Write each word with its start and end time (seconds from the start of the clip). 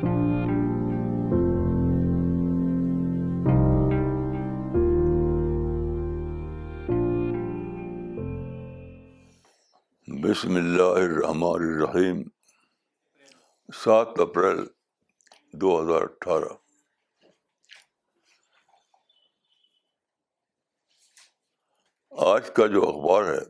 بسم 0.00 0.14
اللہ 10.54 10.82
الرحمن 10.82 11.42
الرحیم 11.42 12.22
سات 13.74 14.20
اپریل 14.20 14.64
دو 15.52 15.82
ہزار 15.82 16.02
اٹھارہ۔ 16.02 16.54
آج 22.10 22.50
کا 22.56 22.66
جو 22.66 22.82
اخبار 22.88 23.24
ہے 23.24 23.40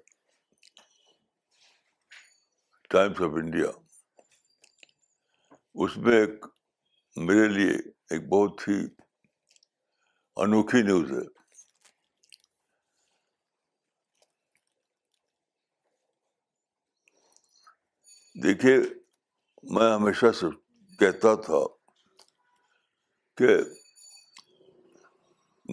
ٹائمس 2.90 3.20
آف 3.20 3.30
انڈیا 3.36 3.79
اس 5.74 5.96
میں 5.96 6.16
ایک 6.16 6.44
میرے 7.16 7.48
لیے 7.48 7.72
ایک 8.10 8.28
بہت 8.28 8.68
ہی 8.68 8.86
انوکھی 10.36 10.82
نیوز 10.82 11.12
ہے۔ 11.12 11.40
دیکھیے، 18.42 18.76
میں 19.62 19.94
ہمیشہ 19.94 20.32
سے 20.32 20.46
کہتا 20.98 21.34
تھا 21.34 21.66
کہ 23.36 23.58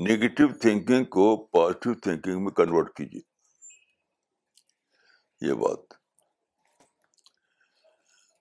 نگیٹو 0.07 0.47
تھنکنگ 0.57 1.05
کو 1.05 1.45
پازیٹیو 1.45 1.93
تھنکنگ 1.93 2.43
میں 2.43 2.51
کنورٹ 2.51 2.97
کیجیے۔ 2.97 3.21
یہ 5.41 5.53
بات۔ 5.53 6.06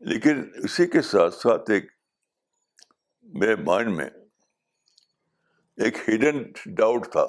لیکن 0.07 0.51
اسی 0.55 0.87
کے 0.87 1.03
ساتھ 1.03 1.35
ساتھ 1.35 1.71
ایک 1.71 1.93
میرے 3.23 3.57
مائنڈ 3.57 3.97
میں 3.97 4.11
ایک 5.77 5.97
ہڈن 6.09 6.53
ڈاؤٹ 6.67 7.13
تھا 7.13 7.27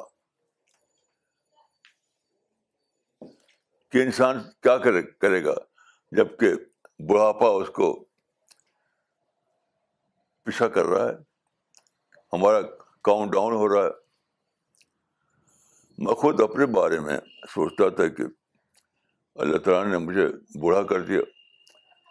کہ 3.92 3.97
انسان 3.97 4.44
کیا 4.61 4.78
کرے 4.78 5.02
کرے 5.02 5.45
گا 5.45 5.53
جبکہ 6.11 6.53
بڑھاپا 7.09 7.47
اس 7.47 7.67
کو 7.67 8.06
پیچھا 10.44 10.67
کر 10.67 10.86
رہا 10.86 11.06
ہے۔ 11.06 11.14
ہمارا 12.34 12.62
کاؤنٹ 13.03 13.31
ڈاؤن 13.31 13.53
ہو 13.53 13.69
رہا 13.69 13.86
ہے۔ 13.86 13.91
میں 15.97 16.14
خود 16.14 16.41
اپنے 16.41 16.66
بارے 16.66 17.00
میں 17.00 17.17
سوچتا 17.50 17.89
تھا 17.89 18.08
کہ 18.08 18.23
اللہ 19.36 19.58
تعالیٰ 19.58 19.91
نے 19.91 19.97
مجھے 19.97 20.28
بوڑھا 20.59 20.84
کر 20.84 21.02
دیا۔ 21.02 21.22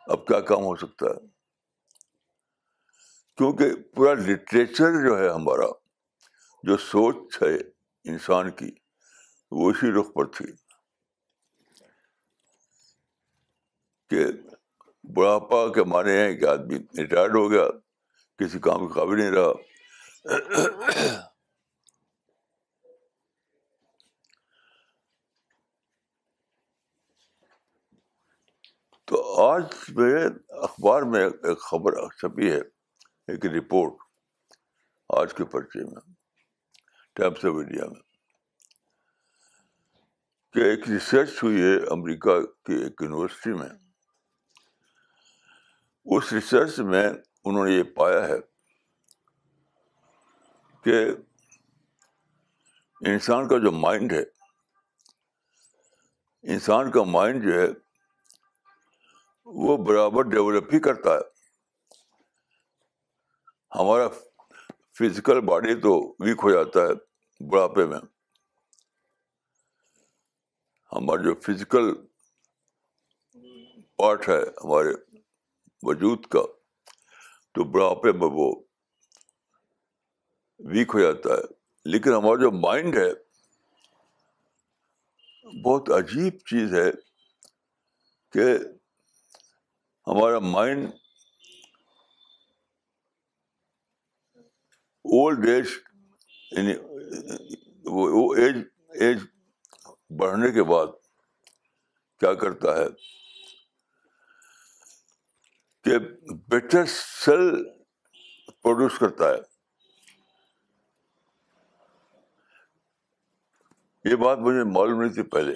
اب 0.06 0.26
کیا 0.26 0.40
کام 0.40 0.58
ہو 0.58 0.76
سکتا 0.76 1.06
ہے؟ 1.06 1.26
کیونکہ 3.36 3.70
پورا 3.94 4.14
لٹریچر 4.14 5.08
جو 5.08 5.18
ہے 5.18 5.28
ہمارا، 5.28 5.66
جو 6.62 6.76
سوچ 6.76 7.42
ہے 7.42 7.56
انسان 8.10 8.50
کی 8.50 8.70
وہ 9.50 9.70
اسی 9.70 10.00
رخ 10.00 10.06
پر 10.14 10.24
تھی۔ 10.24 10.46
کہ 14.10 14.26
بڑھاپا 15.04 15.72
کے 15.72 15.84
معنی 15.84 16.10
ہیں 16.10 16.34
کہ 16.34 16.44
آدمی 16.44 16.78
ریٹائرڈ 16.78 17.36
ہو 17.36 17.50
گیا، 17.50 17.64
کسی 18.38 18.58
کام 18.58 18.88
کے 18.88 18.94
قابل 18.94 19.18
نہیں 19.18 19.30
رہا۔ 19.30 19.52
تو 29.06 29.42
آج 29.48 29.62
میرے 29.88 30.24
اخبار 30.48 31.02
میں 31.02 31.24
ایک 31.24 31.58
خبر 31.58 31.92
اچھا 31.92 32.28
چھپی 32.28 32.52
ہے، 32.52 32.60
ایک 33.28 33.46
رپورٹ 33.46 33.92
آج 35.08 35.34
کے 35.34 35.44
پرچے 35.44 35.84
میں 35.84 36.12
ٹائمس 37.12 37.44
آف 37.44 37.52
انڈیا 37.54 37.84
میں۔ 37.84 38.00
کہ 40.52 40.58
ایک 40.60 40.88
ریسرچ 40.88 41.30
ہوئی 41.42 41.62
ہے 41.62 41.76
امریکہ 41.90 42.40
کی 42.40 42.72
ایک 42.72 43.02
یونیورسٹی 43.02 43.52
میں۔ 43.52 43.68
اس 46.04 46.32
ریسرچ 46.32 46.78
میں 46.78 47.08
انہوں 47.44 47.64
نے 47.64 47.72
یہ 47.72 47.82
پایا 47.82 48.28
ہے 48.28 48.38
کہ 50.84 51.04
انسان 53.00 53.48
کا 53.48 53.58
جو 53.58 53.72
مائنڈ 53.72 54.12
ہے، 54.12 54.22
انسان 56.42 56.90
کا 56.90 57.02
مائنڈ 57.02 57.44
جو 57.44 57.60
ہے 57.60 57.85
وہ 59.46 59.76
برابر 59.76 60.22
ڈیولپ 60.22 60.74
ہی 60.74 60.80
کرتا 60.80 61.10
ہے۔ 61.10 61.36
ہمارا 63.74 64.08
فزیکل 64.98 65.40
باڈی 65.40 65.74
تو 65.74 66.14
ویک 66.24 66.38
ہو 66.42 66.50
جاتا 66.50 66.80
ہے 66.80 66.94
بڑھاپے 67.50 67.86
میں۔ 67.86 67.98
ہمارا 70.92 71.22
جو 71.22 71.34
فزیکل 71.34 72.06
پارٹ 73.96 74.28
ہے 74.28 74.42
ہمارے 74.42 75.20
وجود 75.82 76.26
کا 76.26 76.40
تو 77.54 77.64
بڑھاپے 77.64 78.12
میں 78.12 78.28
وہ 78.32 78.54
ویک 80.58 80.90
ہو 80.94 81.00
جاتا 81.00 81.30
ہے۔ 81.34 81.54
لیکن 81.84 82.10
ہمارا 82.10 82.42
جو 82.42 82.50
مائنڈ 82.50 82.96
ہے 82.96 83.10
بہت 85.62 85.90
عجیب 85.90 86.34
چیز 86.38 86.74
ہے 86.74 86.90
کہ 88.32 88.42
ہمارا 90.06 90.38
مائنڈ 90.38 90.88
اولڈ 95.04 95.48
ایج 95.48 95.66
یعنی 96.52 96.74
وہ 97.84 98.34
ایج 98.34 98.56
ایج 98.88 99.18
بڑھنے 100.10 100.52
کے 100.52 100.62
بعد 100.62 100.86
کیا 102.20 102.34
کرتا 102.34 102.76
ہے 102.78 102.86
کہ 105.84 105.98
بیٹر 106.48 106.84
سیل 106.86 107.64
پروڈیوس 108.62 108.98
کرتا 108.98 109.24
ہے۔ 109.30 109.56
یہ 114.10 114.16
بات 114.16 114.38
مجھے 114.38 114.64
معلوم 114.64 115.02
نہیں 115.02 115.12
تھی 115.12 115.22
پہلے۔ 115.22 115.54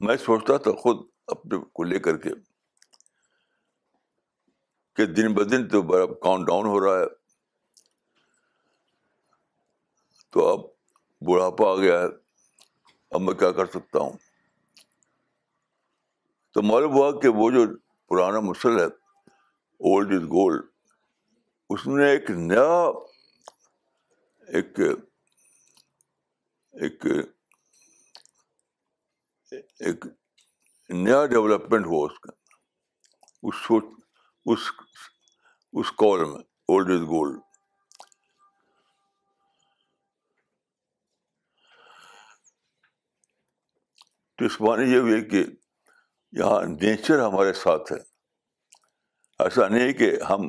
میں 0.00 0.16
سوچتا 0.16 0.56
تھا 0.56 0.70
خود 0.72 1.06
اپنے 1.26 1.58
کو 1.72 1.82
لے 1.82 1.98
کر 1.98 2.16
کے 2.16 2.30
کہ 4.96 5.06
دن 5.06 5.34
بدن 5.34 5.68
تو 5.68 5.82
بڑا 5.82 6.06
کاؤنٹ 6.06 6.46
ڈاؤن 6.46 6.66
ہو 6.66 6.80
رہا 6.80 7.00
ہے۔ 7.00 7.04
تو 10.30 10.48
اب 10.48 10.60
بڑھاپا 11.20 11.72
آ 11.72 11.76
گیا 11.76 12.00
ہے۔ 12.00 12.06
اب 13.10 13.20
میں 13.20 13.34
کیا 13.34 13.52
کر 13.52 13.66
سکتا 13.66 13.98
ہوں؟ 13.98 14.12
تو 16.54 16.62
معلوم 16.62 16.92
ہوا 16.92 17.20
کہ 17.20 17.28
وہ 17.28 17.50
جو 17.50 17.76
پرانا 18.08 18.40
مسل 18.40 18.78
ہے 18.78 18.84
اولڈ 18.84 20.12
از 20.12 20.22
گولڈ 20.22 20.64
اس 21.70 21.86
نے 21.86 22.10
ایک 22.10 22.30
نیا، 22.30 22.88
ایک 24.48 24.80
ایک 26.72 27.06
ایک 29.80 30.04
نیا 30.90 31.26
ڈیولپمنٹ 31.26 31.86
ہوا 31.86 32.08
اس 32.12 32.18
کا۔ 32.18 32.32
اس 33.42 33.54
سوچ، 33.56 33.84
اس 34.46 34.58
اس 35.72 35.92
کال 35.92 36.24
میں 36.24 36.40
اولڈ 36.68 36.90
از 36.90 37.00
گولڈ 37.00 37.40
تو 44.38 44.44
اس 44.44 44.60
معنی 44.60 44.92
یہ 44.92 44.98
ہوئی 44.98 45.28
کہ 45.28 45.44
یہاں 46.32 46.62
نیچر 46.62 47.20
ہمارے 47.20 47.52
ساتھ 47.52 47.92
ہے۔ 47.92 47.98
ایسا 49.38 49.68
نہیں 49.68 49.92
کہ 49.92 50.10
ہم 50.30 50.40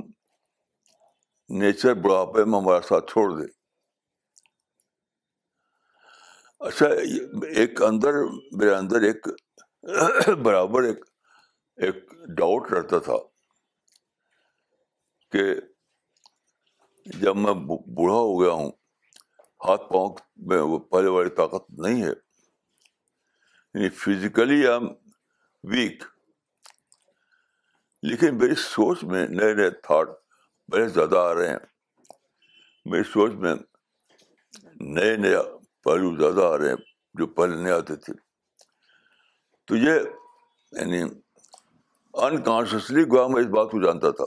نیچر 1.49 1.93
بڑھاپے 1.93 2.45
میں 2.45 2.59
ہمارا 2.59 2.81
ساتھ 2.81 3.11
چھوڑ 3.11 3.41
دے 3.41 3.60
اچھا 6.61 6.87
ایک 7.55 7.83
اندر 7.83 8.13
میرے 8.51 8.75
اندر 8.75 9.01
ایک 9.01 9.27
برابر 10.43 10.83
ایک 10.83 11.05
ایک 11.77 11.95
ڈاؤٹ 12.37 12.71
رہتا 12.71 12.99
تھا 12.99 13.17
کہ 15.31 15.43
جب 17.05 17.37
میں 17.37 17.53
بوڑھا 17.53 18.15
ہو 18.15 18.41
گیا 18.41 18.51
ہوں، 18.51 18.71
ہاتھ 19.67 19.81
پاؤں 19.93 20.15
میں 20.37 20.61
وہ 20.61 20.79
پہلے 20.79 21.09
والی 21.09 21.29
طاقت 21.29 21.71
نہیں 21.79 22.03
ہے 22.03 22.09
یعنی 23.59 23.89
فزیکلی 23.89 24.67
آئی 24.67 24.73
ایم 24.73 24.87
ویک 25.63 26.03
لیکن 28.03 28.37
میری 28.37 28.55
سوچ 28.55 29.03
میں 29.03 29.27
نئے 29.27 29.53
نئے 29.53 29.71
تھاٹ 29.71 30.09
بڑے 30.69 30.87
زیادہ 30.89 31.17
آ 31.17 31.35
رہے 31.35 31.49
ہیں۔ 31.49 31.59
میری 32.85 33.03
سوچ 33.03 33.33
میں 33.33 33.55
نئے 34.75 35.17
نئے 35.17 35.35
پہلو 35.83 36.15
زیادہ 36.17 36.53
آ 36.53 36.57
رہے 36.57 36.69
ہیں 36.69 36.75
جو 37.15 37.27
پہلے 37.27 37.55
نہیں 37.55 37.73
آتے 37.73 37.95
تھے۔ 37.95 38.13
تو 39.67 39.75
یہ 39.75 39.99
یعنی 40.71 41.01
انکانشیسلی 42.13 43.03
گوا 43.03 43.27
میں 43.27 43.41
اس 43.41 43.47
بات 43.47 43.71
کو 43.71 43.81
جانتا 43.81 44.11
تھا 44.11 44.25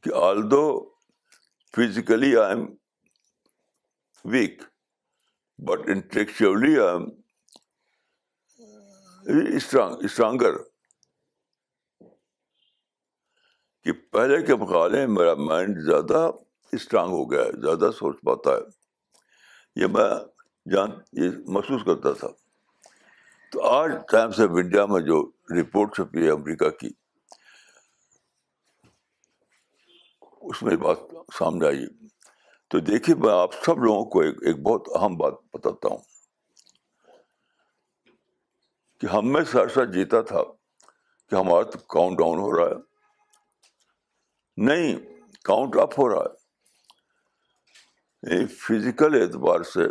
کہ 0.00 0.10
although 0.50 0.64
physically 1.74 2.36
I 2.36 2.54
am 2.56 2.66
weak 4.24 4.62
but 5.58 5.88
intellectually 5.88 6.78
I 6.78 6.88
am 6.88 7.04
strong 9.56 10.04
stronger 10.04 10.56
کہ 13.82 13.92
پہلے 13.92 14.46
کے 14.46 14.54
مقابلے 14.54 15.06
میرا 15.06 15.34
مائنڈ 15.34 15.78
زیادہ 15.78 16.30
اسٹرانگ 16.74 17.10
ہو 17.10 17.30
گیا 17.30 17.42
ہے، 17.42 17.52
زیادہ 17.52 17.90
سوچ 17.92 18.16
پاتا 18.20 18.50
ہے۔ 18.50 18.60
یہ 19.76 19.86
میں 19.86 20.10
جان، 20.72 20.90
یہ 21.12 21.28
محسوس 21.46 21.82
کرتا 21.84 22.12
تھا۔ 22.12 22.28
تو 23.52 23.62
آج 23.62 23.90
ٹائمس 24.10 24.40
آف 24.40 24.48
انڈیا 24.50 24.86
میں 24.86 25.00
جو 25.00 25.30
رپورٹ 25.60 25.96
چھپی 25.96 26.26
ہے 26.26 26.30
امریکہ 26.30 26.70
کی، 26.70 26.90
اس 30.40 30.62
میں 30.62 30.76
بات 30.76 30.96
سامنے 31.38 31.66
آئی۔ 31.66 31.86
تو 32.68 32.78
دیکھیے، 32.78 33.16
میں 33.16 33.32
آپ 33.32 33.64
سب 33.64 33.78
لوگوں 33.78 34.04
کو 34.04 34.20
ایک 34.20 34.36
ایک 34.42 34.62
بہت 34.62 34.88
اہم 34.94 35.16
بات 35.16 35.32
بتاتا 35.52 35.88
ہوں۔ 35.88 35.98
کہ 39.00 39.06
ہم 39.06 39.32
میں 39.32 39.44
سرسا 39.44 39.84
جیتا 39.84 40.22
تھا 40.22 40.42
کہ 41.30 41.34
ہمارا 41.34 41.62
تو 41.62 41.78
کاؤنٹ 41.78 42.18
ڈاؤن 42.18 42.38
ہو 42.38 42.56
رہا 42.56 42.66
ہے۔ 42.66 42.94
نہیں 44.56 44.96
کاؤنٹ 45.44 45.76
اپ 45.76 45.98
ہو 45.98 46.08
رہا 46.08 46.22
ہے۔ 46.22 46.43
فزیکل 48.24 49.22
اعتبار 49.22 49.62
سے 49.62 49.86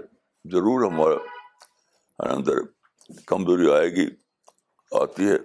ضرور 0.46 0.86
ہمارا 0.86 2.34
اندر 2.34 2.62
کمزوری 3.28 3.72
آئے 3.74 3.90
گی 3.90 4.06
آتی 4.92 5.30
ہے 5.30 5.38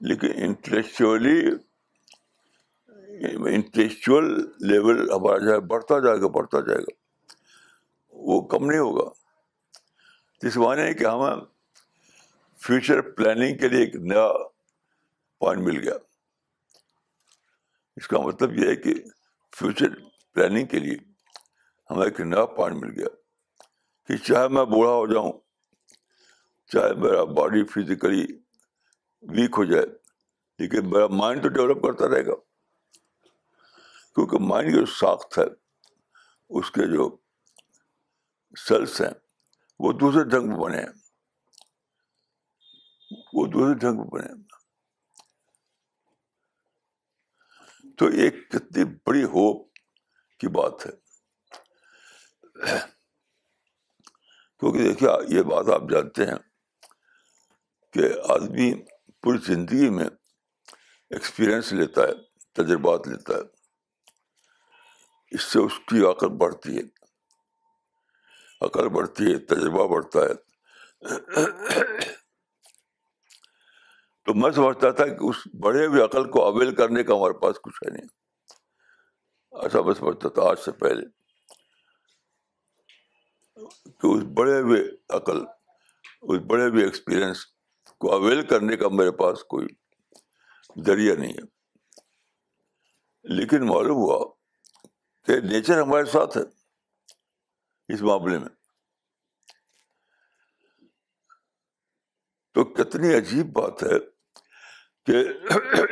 لیکن 0.00 0.42
انٹلیکچولی 0.44 1.38
انٹلیکچوئل 3.46 4.30
لیول 4.68 5.10
ہمارا 5.10 5.38
جو 5.38 5.52
ہے 5.52 5.58
بڑھتا 5.66 5.98
جائے 5.98 6.20
گا 6.20 6.28
بڑھتا 6.28 6.60
جائے 6.60 6.82
گا 6.82 6.94
وہ 8.12 8.40
کم 8.46 8.70
نہیں 8.70 8.80
ہوگا 8.80 9.08
جس 10.42 10.56
معنی 10.56 10.82
ہے 10.82 10.94
کہ 10.94 11.04
ہمیں 11.04 11.44
فیوچر 12.60 13.00
پلاننگ 13.10 13.56
کے 13.56 13.68
لیے 13.68 13.80
ایک 13.80 13.94
نیا 13.96 14.28
پوائنٹ 15.40 15.62
مل 15.62 15.78
گیا 15.78 15.94
اس 17.96 18.08
کا 18.08 18.18
مطلب 18.18 18.58
یہ 18.58 18.68
ہے 18.68 18.76
کہ 18.76 18.94
فیوچر 19.52 19.94
پلاننگ 20.36 20.66
کے 20.66 20.78
لیے 20.78 20.96
ہمیں 21.94 22.04
ایک 22.04 22.20
نیا 22.20 22.46
پوائنٹ 22.46 22.76
مل 22.76 22.90
گیا 22.98 23.08
کہ 24.06 24.16
چاہے 24.16 24.48
میں 24.48 24.64
بوڑھا 24.64 24.92
ہو 24.92 25.12
جاؤں، 25.12 25.32
چاہے 26.72 26.94
میرا 26.94 27.24
باڈی 27.24 27.64
فزیکلی 27.64 28.26
ویک 29.22 29.50
ہو 29.58 29.64
جائے، 29.64 29.86
لیکن 30.58 30.90
میرا 30.90 31.06
مائنڈ 31.06 31.42
تو 31.42 31.48
ڈیولپ 31.48 31.82
کرتا 31.82 32.08
رہے 32.08 32.26
گا۔ 32.26 32.34
کیونکہ 34.14 34.38
مائنڈ 34.40 34.72
کی 34.72 34.78
جو 34.78 34.86
ساخت 34.86 35.38
ہے، 35.38 35.44
اس 36.48 36.70
کے 36.70 36.96
جو 36.96 37.16
سیلس 38.68 39.00
ہیں، 39.00 39.14
وہ 39.78 39.92
دوسرے 39.92 40.24
ڈھنگ 40.24 40.48
میں 40.48 40.56
بنے 40.56 40.78
ہیں۔ 40.78 40.92
وہ 43.32 43.46
دوسرے 43.46 43.74
ڈھنگ 43.74 43.96
میں 43.96 44.04
بنے 44.04 44.34
ہیں۔ 44.34 44.42
تو 47.98 48.06
ایک 48.06 48.34
کتنی 48.50 48.84
بڑی 48.84 49.24
ہوپ 49.24 49.72
کی 50.38 50.48
بات 50.48 50.86
ہے۔ 50.86 51.03
کیونکہ 54.58 54.78
دیکھیے، 54.78 55.36
یہ 55.36 55.42
بات 55.42 55.68
آپ 55.68 55.90
جانتے 55.90 56.26
ہیں 56.26 56.38
کہ 57.92 58.00
آدمی 58.28 58.84
پوری 59.22 59.38
زندگی 59.38 59.90
میں 59.90 60.06
ایکسپیرئنس 61.10 61.72
لیتا 61.72 62.02
ہے، 62.02 62.12
تجربات 62.52 63.08
لیتا 63.08 63.34
ہے، 63.34 63.40
اس 65.30 65.42
سے 65.42 65.58
اس 65.58 65.72
کی 65.78 66.06
عقل 66.06 66.28
بڑھتی 66.28 66.76
ہے۔ 66.76 66.82
عقل 68.60 68.88
بڑھتی 68.88 69.32
ہے، 69.32 69.38
تجربہ 69.38 69.88
بڑھتا 69.88 70.20
ہے۔ 70.20 70.34
تو 74.24 74.34
میں 74.34 74.50
سمجھتا 74.50 74.90
تھا 74.90 75.06
کہ 75.06 75.24
اس 75.24 75.36
بڑے 75.60 75.86
ہوئے 75.86 76.04
عقل 76.04 76.30
کو 76.30 76.44
اویل 76.44 76.74
کرنے 76.74 77.02
کا 77.02 77.14
ہمارے 77.14 77.38
پاس 77.38 77.56
کچھ 77.62 77.84
ہے 77.86 77.90
نہیں۔ 77.90 78.06
ایسا 79.62 79.82
میں 79.82 79.94
سمجھتا 79.94 80.28
تھا 80.28 80.42
آج 80.50 80.58
سے 80.58 80.72
پہلے۔ 80.72 81.23
کہ 83.84 84.06
اس 84.06 84.24
بڑے 84.34 84.60
ہوئے 84.60 84.80
عقل، 85.08 85.46
اس 86.22 86.40
بڑے 86.46 86.66
ہوئے 86.66 86.84
ایکسپیرئنس 86.84 87.46
کو 87.98 88.12
اویل 88.12 88.46
کرنے 88.46 88.76
کا 88.76 88.88
میرے 88.88 89.10
پاس 89.10 89.44
کوئی 89.44 89.66
ذریعہ 90.86 91.14
نہیں 91.14 91.32
ہے۔ 91.32 91.54
لیکن 93.22 93.66
معلوم 93.66 93.96
ہوا 93.96 94.34
کہ 95.26 95.40
نیچر 95.40 95.80
ہمارے 95.80 96.04
ساتھ 96.04 96.38
ہے 96.38 96.42
اس 97.94 98.02
معاملے 98.02 98.38
میں۔ 98.38 98.48
تو 102.54 102.64
کتنی 102.64 103.14
عجیب 103.14 103.46
بات 103.52 103.82
ہے 103.82 103.98
کہ 105.06 105.16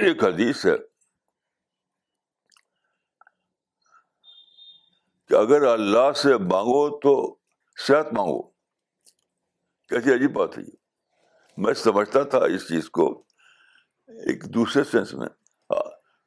ایک 0.04 0.24
حدیث 0.24 0.66
ہے 0.66 0.76
کہ 5.28 5.34
اگر 5.34 5.66
اللہ 5.66 6.12
سے 6.12 6.28
مانگو 6.28 7.00
تو 7.00 7.41
صحت 7.86 8.12
مانگو۔ 8.12 8.42
کیسی 9.88 10.14
عجیب 10.14 10.32
بات 10.32 10.58
ہے 10.58 10.62
میں 11.56 11.74
سمجھتا 11.74 12.22
تھا 12.22 12.38
اس 12.38 12.68
چیز 12.68 12.90
کو 12.90 13.24
ایک 14.08 14.54
دوسرے 14.54 14.84
سینس 14.84 15.14
میں، 15.14 15.28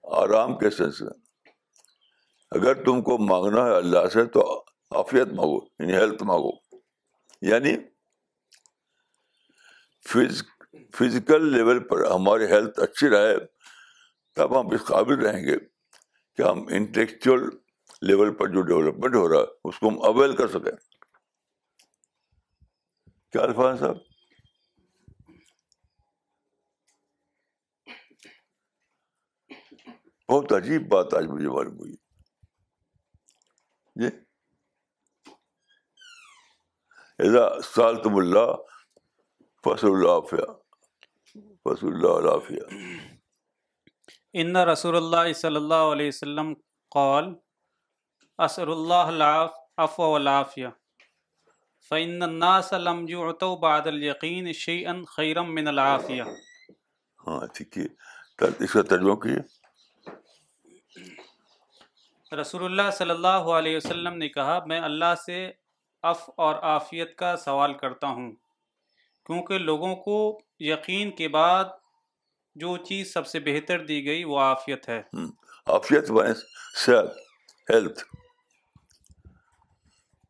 آرام 0.03 0.57
کے 0.57 0.69
سینس 0.69 1.01
میں۔ 1.01 1.11
اگر 2.51 2.73
تم 2.73 3.01
کو 3.01 3.17
مانگنا 3.17 3.65
ہے 3.65 3.75
اللہ 3.75 4.07
سے 4.13 4.25
تو 4.25 4.59
عافیت 4.91 5.27
مانگو 5.27 5.65
یعنی 5.79 5.93
ہیلتھ 5.93 6.23
مانگو۔ 6.23 6.51
یعنی 7.41 7.77
فزیکل 10.93 11.53
لیول 11.53 11.83
پر 11.83 12.11
ہماری 12.11 12.45
ہیلتھ 12.45 12.79
اچھی 12.79 13.09
رہے، 13.09 13.35
تب 14.35 14.59
ہم 14.59 14.67
اس 14.73 14.85
قابل 14.85 15.25
رہیں 15.25 15.45
گے 15.45 15.57
کہ 16.35 16.41
ہم 16.41 16.65
انٹلیکچوئل 16.69 17.41
لیول 18.01 18.33
پر 18.33 18.47
جو 18.47 18.61
ڈیولپمنٹ 18.61 19.15
ہو 19.15 19.29
رہا 19.29 19.39
ہے، 19.39 19.45
اس 19.63 19.79
کو 19.79 19.89
ہم 19.89 20.01
اویل 20.01 20.35
کر 20.35 20.47
سکیں۔ 20.47 20.94
کیا 23.35 23.43
الفاظ 23.43 23.79
صاحب۔ 23.79 23.97
بہت 30.29 30.51
عجیب 30.51 30.88
بات 30.91 31.13
آج 31.13 31.25
مجھے 31.27 31.50
معلوم 31.50 31.77
ہوئی۔ 31.79 31.95
جی 33.95 34.10
سال 37.63 38.01
تم 38.03 38.15
اللہ، 38.15 38.48
فصل 39.63 39.88
اللہ 39.88 40.19
فیا 40.29 40.48
فصل 41.63 41.88
اللہ 41.88 42.29
عافیہ 42.31 42.65
ان 44.33 44.55
رسول 44.71 44.95
اللہ 44.95 45.33
صلی 45.33 45.55
اللہ 45.55 45.83
علیہ 45.91 46.07
وسلم 46.07 46.53
قال 46.91 47.33
اسر 48.38 48.67
اللہ 48.67 49.48
اف 49.77 50.00
والعافیہ۔ 50.00 50.67
فإن 51.92 52.24
الناس 52.24 52.74
لم 52.74 53.08
يعطوا 53.08 53.56
بعد 53.58 53.88
اليقین 53.88 54.51
شيئا 54.54 54.94
خيرا 55.08 55.42
من 55.50 55.68
العافیہ 55.68 56.24
ہاں 57.20 57.39
ٹھیک 57.54 57.77
ہے 57.77 57.86
اس 58.60 58.72
کا 58.74 58.82
ترجمہ 58.84 59.15
کیجیے 59.15 59.42
رسول 62.32 62.63
اللہ 62.65 62.89
صلی 62.92 63.10
اللہ 63.10 63.51
علیہ 63.58 63.77
وسلم 63.77 64.18
نے 64.18 64.30
کہا 64.30 64.60
میں 64.65 64.80
اللہ 64.80 65.13
سے 65.25 65.51
اف 66.04 66.30
اور 66.38 66.56
عافیت 66.63 67.15
کا 67.15 67.36
سوال 67.38 67.74
کرتا 67.74 68.08
ہوں 68.08 68.32
کیونکہ 69.25 69.58
لوگوں 69.60 69.96
کو 69.96 70.18
یقین 70.60 71.12
کے 71.12 71.27
بعد 71.27 71.65
جو 72.56 72.75
چیز 72.86 73.13
سب 73.13 73.27
سے 73.27 73.39
بہتر 73.39 73.86
دی 73.86 74.06
گئی 74.06 74.24
وہ 74.24 74.39
عافیت 74.39 74.89
ہے۔ 74.89 75.01
عافیت 75.68 76.08
صحت 76.75 77.18
ہیلتھ۔ 77.68 78.04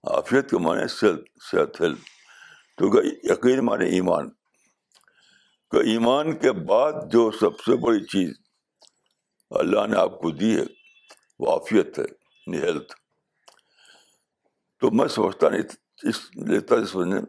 عافیت 0.06 0.50
کے 0.50 0.58
معنی 0.58 0.88
صحت 0.88 1.82
ہیلتھ 1.82 2.02
تو 2.78 3.04
یقین 3.24 3.60
معنی 3.60 3.86
ایمان۔ 3.86 4.30
کہ 5.72 5.78
ایمان 5.78 6.38
کے 6.38 6.52
بعد 6.52 6.94
جو 7.12 7.32
سب 7.32 7.60
سے 7.60 7.76
بڑی 7.76 8.04
چیز 8.04 8.34
اللہ 9.50 9.88
نے 9.88 9.98
آپ 9.98 10.22
کو 10.22 10.32
دی 10.32 10.58
ہے، 10.58 10.64
وہ 11.40 11.52
عافیت 11.52 12.00
ہے 12.00 12.04
یعنی 12.04 12.58
ہیلتھ۔ 12.58 12.96
تو 14.80 14.92
میں 14.92 15.08
سمجھتا 15.08 15.50
نہیں، 15.50 15.62
اس 16.04 16.36
لیتا 16.36 16.76
اس 16.76 16.96
وجہ 16.96 17.20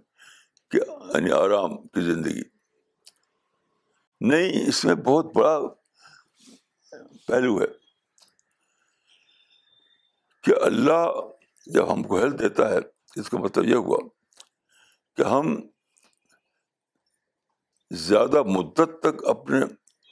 کہ 0.71 0.77
یعنی 1.15 1.31
آرام 1.33 1.77
کی 1.77 2.05
زندگی۔ 2.05 2.43
نہیں، 4.21 4.69
اس 4.69 4.85
میں 4.85 4.95
بہت 4.95 5.27
بڑا 5.35 5.61
پہلو 7.27 7.63
ہے 7.63 7.67
کہ 10.43 10.53
اللہ 10.63 11.09
جب 11.67 11.93
ہم 11.93 12.03
کو 12.03 12.19
ہیلتھ 12.19 12.37
دیتا 12.37 12.71
ہے، 12.71 12.77
اس 13.17 13.31
کا 13.31 13.39
مطلب 13.39 13.65
یہ 13.65 13.75
ہوا 13.75 14.09
کہ 15.17 15.23
ہم 15.23 15.57
زیادہ 17.91 18.43
مدت 18.43 19.03
تک 19.03 19.27
اپنے 19.27 19.57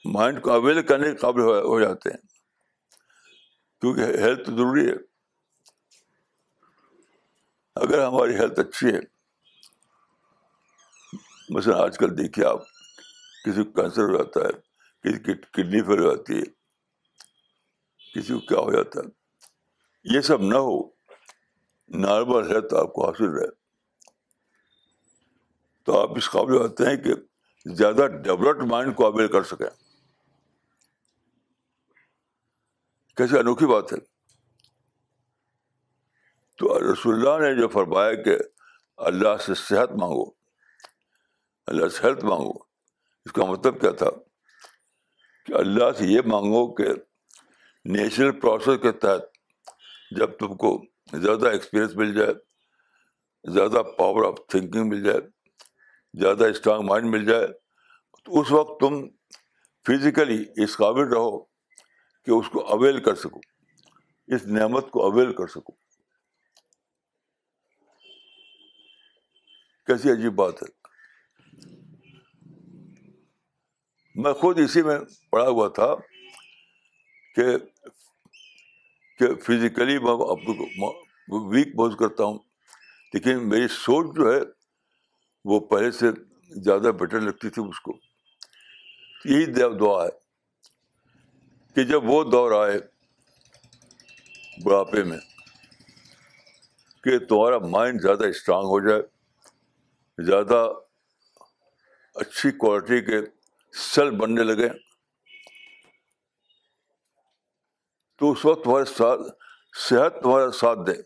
مائنڈ 0.04 0.42
کو 0.42 0.50
اویل 0.50 0.82
کرنے 0.82 1.10
کے 1.10 1.16
قابل 1.16 1.40
ہو 1.40 1.80
جاتے 1.80 2.10
ہیں۔ 2.10 2.26
کیونکہ 3.80 4.00
ہیلتھ 4.00 4.50
ضروری 4.50 4.88
ہے۔ 4.88 4.94
اگر 7.74 8.06
ہماری 8.06 8.34
ہیلتھ 8.34 8.60
اچھی 8.60 8.86
ہے، 8.86 9.00
مثلاً 11.50 11.80
آج 11.80 11.98
کل 11.98 12.18
دیکھیے 12.18 12.46
آپ، 12.46 12.60
کسی 13.44 13.64
کو 13.64 13.72
کینسر 13.72 14.02
ہو 14.02 14.16
جاتا 14.16 14.40
ہے، 14.40 14.52
کسی 15.02 15.22
کی 15.22 15.34
کڈنی 15.34 15.82
فیل 15.82 15.98
ہو 15.98 16.14
جاتی 16.14 16.38
ہے، 16.38 16.42
کسی 18.14 18.34
کو 18.34 18.40
کیا 18.40 18.58
ہو 18.58 18.72
جاتا 18.72 19.00
ہے، 19.00 19.06
یہ 20.14 20.20
سب 20.20 20.40
نہ 20.40 20.56
ہو۔ 20.56 20.93
نارمل 21.94 22.52
ہیلتھ 22.52 22.74
آپ 22.74 22.92
کو 22.92 23.06
حاصل 23.06 23.24
رہے 23.24 23.46
تو 25.84 26.00
آپ 26.00 26.10
اس 26.16 26.30
قابل 26.30 26.56
ہوتے 26.56 26.84
ہیں 26.86 26.96
کہ 26.96 27.14
زیادہ 27.74 28.06
ڈیولپڈ 28.06 28.62
مائنڈ 28.62 28.96
کو 28.96 29.06
اویل 29.06 29.28
کر 29.28 29.42
سکیں۔ 29.42 29.84
کیسے 33.16 33.38
انوکھی 33.38 33.66
بات 33.66 33.92
ہے۔ 33.92 33.98
تو 36.58 36.92
رسول 36.92 37.14
اللہ 37.14 37.46
نے 37.46 37.60
جو 37.60 37.68
فرمایا 37.68 38.14
کہ 38.14 38.36
اللہ 38.96 39.36
سے 39.36 39.54
صحت 39.54 39.90
مانگو، 39.90 40.30
اللہ 41.66 41.88
سے 41.88 42.06
ہیلتھ 42.06 42.24
مانگو، 42.24 42.52
اس 43.24 43.32
کا 43.32 43.44
مطلب 43.44 43.80
کیا 43.80 43.90
تھا؟ 43.90 44.06
کہ 45.46 45.52
اللہ 45.52 45.92
سے 45.98 46.04
یہ 46.04 46.20
مانگو 46.26 46.74
کہ 46.74 46.84
نیچرل 47.84 48.40
پروسیس 48.40 48.82
کے 48.82 48.92
تحت 48.92 49.22
جب 50.10 50.38
تم 50.38 50.56
کو 50.56 50.82
زیادہ 51.12 51.48
ایکسپیرئنس 51.48 51.96
مل 51.96 52.14
جائے، 52.14 52.34
زیادہ 53.52 53.82
پاور 53.98 54.28
آف 54.28 54.38
تھنکنگ 54.48 54.88
مل 54.88 55.04
جائے، 55.04 55.18
زیادہ 56.20 56.44
اسٹرانگ 56.44 56.82
مائنڈ 56.82 57.06
مل 57.06 57.24
جائے، 57.24 57.46
تو 58.24 58.40
اس 58.40 58.52
وقت 58.52 58.80
تم 58.80 59.08
فزیکلی 59.86 60.44
اس 60.56 60.76
قابل 60.76 61.08
رہو 61.08 61.44
کہ 62.24 62.30
اس 62.30 62.48
کو 62.48 62.66
اویل 62.66 63.02
کر 63.02 63.14
سکو، 63.14 63.40
اس 64.26 64.46
نعمت 64.46 64.90
کو 64.90 65.04
اویل 65.04 65.32
کر 65.32 65.46
سکو۔ 65.46 65.72
کیسی 69.86 70.10
عجیب 70.10 70.34
بات 70.34 70.62
ہے۔ 70.62 70.84
میں 74.14 74.32
خود 74.32 74.58
اسی 74.58 74.82
میں 74.82 74.98
پڑھا 75.30 75.48
ہوا 75.48 75.68
تھا 75.68 75.94
کہ 77.34 77.44
کہ 79.18 79.34
فزیکلی 79.34 79.98
میں 79.98 80.12
اپنے 80.12 80.54
کو 80.54 81.48
ویک 81.48 81.66
محسوس 81.66 81.98
کرتا 81.98 82.24
ہوں۔ 82.24 82.38
لیکن 83.14 83.48
میری 83.48 83.68
سوچ 83.68 84.16
جو 84.16 84.34
ہے، 84.34 84.40
وہ 85.44 85.60
پہلے 85.60 85.90
سے 85.90 86.06
زیادہ 86.50 86.92
بیٹر 87.00 87.20
لگتی 87.20 87.48
تھی 87.48 87.62
اس 87.68 87.80
کو۔ 87.80 87.98
یہی 89.24 89.44
دعا 89.80 90.04
ہے 90.04 90.10
کہ 91.74 91.84
جب 91.84 92.04
وہ 92.04 92.24
دور 92.24 92.68
آئے 92.68 92.78
بڑھاپے 94.64 95.02
میں، 95.02 95.18
کہ 97.04 97.18
تمہارا 97.18 97.58
مائنڈ 97.58 98.02
زیادہ 98.02 98.24
اسٹرانگ 98.24 98.64
ہو 98.64 98.88
جائے، 98.88 99.02
زیادہ 100.18 100.72
اچھی 102.14 102.50
کوالٹی 102.50 103.00
کے 103.00 103.18
سیل 103.72 104.10
بننے 104.10 104.42
لگے۔ 104.42 104.68
تو 108.24 108.32
اس 108.32 108.44
وقت 108.44 108.64
تمہارے 108.64 108.84
ساتھ 108.84 109.20
صحت 109.88 110.22
تمہارا 110.22 110.50
ساتھ 110.50 110.78
دے۔ 110.86 111.02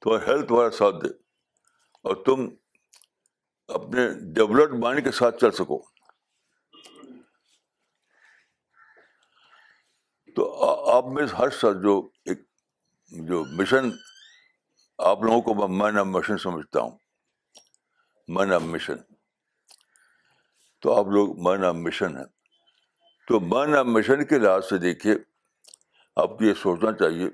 تمہارا 0.00 0.26
ہیلتھ 0.26 0.48
تمہارا 0.48 0.70
ساتھ 0.70 0.96
دے۔ 1.04 1.08
اور 2.02 2.24
تم 2.24 2.48
اپنے 3.68 4.08
ڈیولپڈ 4.34 4.78
مائنڈ 4.78 5.04
کے 5.04 5.10
ساتھ 5.10 5.40
چل 5.40 5.50
سکو۔ 5.50 5.82
تو 10.36 10.70
آپ 10.90 11.04
میں 11.06 11.26
ہر 11.38 11.50
ساتھ 11.50 11.78
جو 11.82 12.08
ایک 12.24 12.40
جو 13.10 13.44
مشن 13.44 13.90
آپ 14.98 15.22
لوگوں 15.22 15.42
کو 15.42 15.68
میں 15.68 15.92
نام 15.92 16.10
مشن 16.10 16.38
سمجھتا 16.38 16.80
ہوں۔ 16.80 16.98
میں 18.28 18.46
نام 18.46 18.64
مشن 18.64 18.96
تو 20.80 20.98
آپ 20.98 21.06
لوگ 21.06 21.42
میں 21.42 21.58
نام 21.58 21.82
مشن 21.82 22.16
ہے 22.16 22.24
تو 23.28 23.40
میں 23.40 23.66
نام 23.66 23.92
مشن 23.92 24.24
کے 24.24 24.38
لحاظ 24.38 24.68
سے 24.68 24.78
دیکھیے 24.78 25.31
آپ 26.16 26.28
کو 26.28 26.44
یہ 26.44 26.54
سوچنا 26.54 26.92
چاہیے 26.92 27.28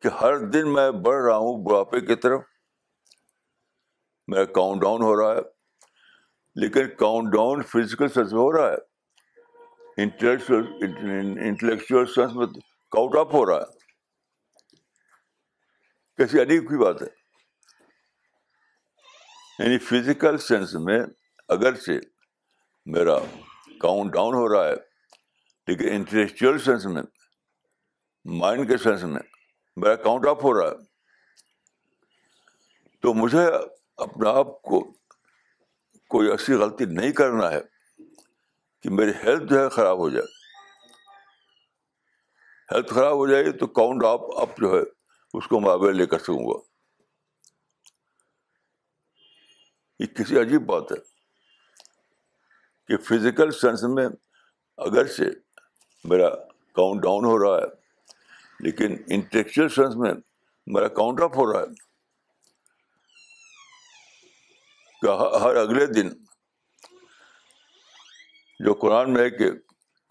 کہ 0.00 0.08
ہر 0.08 0.38
دن 0.38 0.72
میں 0.72 0.90
بڑھ 0.90 1.24
رہا 1.24 1.36
ہوں 1.36 1.64
بڑھاپے 1.64 2.00
کی 2.00 2.14
طرف۔ 2.14 2.40
میرا 4.26 4.44
کاؤنٹ 4.44 4.82
ڈاؤن 4.82 5.02
ہو 5.02 5.16
رہا 5.16 5.32
ہے، 5.32 5.38
لیکن 6.54 6.96
کاؤنٹ 6.96 7.32
ڈاؤن 7.32 7.62
فزیکل 7.62 8.08
سینس 8.08 8.32
میں 8.32 8.40
ہو 8.40 8.52
رہا 8.52 8.72
ہے۔ 8.72 8.92
انٹلیکچوئل 10.02 12.06
سینس 12.06 12.34
میں 12.34 12.46
کاؤنٹ 12.90 13.16
اپ 13.16 13.34
ہو 13.34 13.46
رہا 13.46 13.56
ہے۔ 13.56 13.82
کیسی 16.16 16.40
عجیب 16.40 16.62
کی 16.62 16.78
بات 16.78 17.02
ہے۔ 17.02 17.08
یعنی 19.58 19.78
فزیکل 19.78 20.38
سینس 20.38 20.74
میں 20.74 21.00
اگرچہ 21.48 21.92
میرا 22.86 23.18
کاؤنٹ 23.80 24.12
ڈاؤن 24.12 24.34
ہو 24.34 24.54
رہا 24.54 24.68
ہے 24.68 24.91
لیکن 25.66 25.88
انٹلیکچوئل 25.88 26.58
سینس 26.58 26.86
میں 26.86 27.02
مائنڈ 28.24 28.70
کے 28.70 28.76
سینس 28.76 29.02
میں 29.02 29.20
میرا 29.76 29.94
کاؤنٹ 29.94 30.26
اپ 30.26 30.44
ہو 30.44 30.54
رہا 30.54 30.70
ہے۔ 30.70 30.92
تو 33.00 33.14
مجھے 33.14 33.46
اپنے 33.96 34.28
آپ 34.28 34.62
کو 34.62 34.92
کوئی 36.08 36.30
ایسی 36.30 36.54
غلطی 36.54 36.84
نہیں 36.84 37.12
کرنا 37.12 37.50
ہے 37.50 37.60
کہ 38.82 38.90
میری 38.90 39.10
ہیلتھ 39.10 39.44
جو 39.44 39.60
ہے 39.60 39.68
خراب 39.68 39.98
ہو 39.98 40.10
جائے۔ 40.10 40.26
ہیلتھ 42.74 42.94
خراب 42.94 43.14
ہو 43.14 43.28
جائے 43.28 43.52
تو 43.52 43.66
کاؤنٹ 43.66 44.04
آپ 44.04 44.20
اپ 44.36 44.58
جو 44.58 44.74
ہے، 44.74 44.82
اس 45.34 45.46
کو 45.46 45.60
میں 45.60 45.70
اویل 45.70 45.96
لے 45.96 46.06
کر 46.06 46.18
سکوں 46.18 46.54
گا۔ 46.54 46.72
یہ 49.98 50.06
کسی 50.06 50.40
عجیب 50.40 50.66
بات 50.66 50.92
ہے 50.92 50.96
کہ 52.86 52.96
فزیکل 52.96 53.50
سینس 53.50 53.82
میں 53.82 54.08
اگرچہ 54.76 55.22
میرا 56.04 56.30
کاؤنٹ 56.74 57.02
ڈاؤن 57.02 57.24
ہو 57.24 57.38
رہا 57.38 57.58
ہے، 57.58 57.68
لیکن 58.60 58.96
انٹلیکچوئل 59.08 59.68
سینس 59.68 59.96
میں 59.96 60.12
میرا 60.66 60.88
کاؤنٹ 60.88 61.20
اپ 61.20 61.36
ہو 61.36 61.52
رہا 61.52 61.60
ہے۔ 61.60 61.92
کہ 65.02 65.38
ہر 65.40 65.56
اگلے 65.56 65.86
دن 65.86 66.08
جو 68.60 68.74
قرآن 68.74 69.14
میں 69.14 69.22
ہے 69.22 69.30
کہ 69.30 69.50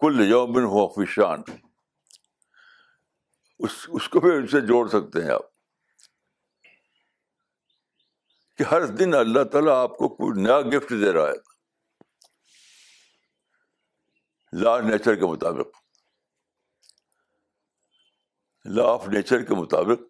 کل 0.00 0.28
یومن 0.28 0.62
ہو 0.62 0.88
فشان 0.88 1.42
اس 3.58 3.70
اس 3.88 4.08
کو 4.08 4.20
بھی 4.20 4.30
ان 4.30 4.46
سے 4.46 4.60
جوڑ 4.60 4.88
سکتے 4.88 5.22
ہیں 5.24 5.30
آپ۔ 5.30 5.42
کہ 8.56 8.64
ہر 8.70 8.86
دن 8.86 9.14
اللہ 9.14 9.44
تعالیٰ 9.44 9.72
آپ 9.72 9.96
کو 9.96 10.08
کوئی 10.08 10.42
نیا 10.42 10.60
گفٹ 10.60 10.90
دے 10.90 11.12
رہا 11.12 11.28
ہے۔ 11.28 11.52
لا 14.52 14.80
نیچر 14.80 15.14
کے 15.14 15.26
مطابق۔ 15.26 15.81
لا 18.64 18.82
آف 18.84 19.08
نیچر 19.08 19.42
کے 19.42 19.54
مطابق 19.54 20.02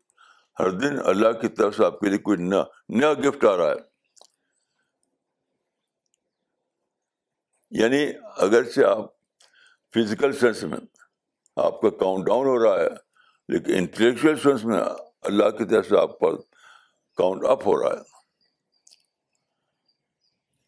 ہر 0.61 0.71
دن 0.71 0.99
اللہ 1.05 1.33
کی 1.41 1.49
طرف 1.49 1.77
سے 1.77 1.85
آپ 1.85 2.01
کے 2.01 2.09
لیے 2.09 2.19
کوئی 2.19 2.39
نیا 2.39 2.65
نیا 2.89 3.13
گفٹ 3.13 3.45
آ 3.45 3.57
رہا 3.57 3.71
ہے۔ 3.71 3.93
یعنی 7.71 8.07
اگرچہ 8.37 8.81
آپ 8.81 8.99
فزیکل 9.95 10.33
سینس 10.33 10.63
میں 10.63 10.79
آپ 11.57 11.81
کا 11.81 11.91
کاؤنٹ 11.91 12.27
ڈاؤن 12.27 12.47
ہو 12.47 12.65
رہا 12.65 12.81
ہے، 12.81 12.89
لیکن 13.49 13.75
انٹلیکچوئل 13.75 14.37
سینس 14.37 14.65
میں 14.65 14.85
اللہ 15.23 15.51
کی 15.51 15.65
طرف 15.65 15.87
سے 15.89 15.99
آپ 15.99 16.19
پر 16.19 16.37
کاؤنٹ 17.17 17.45
اپ 17.45 17.67
ہو 17.67 17.83
رہا 17.83 17.99
ہے۔ 17.99 18.03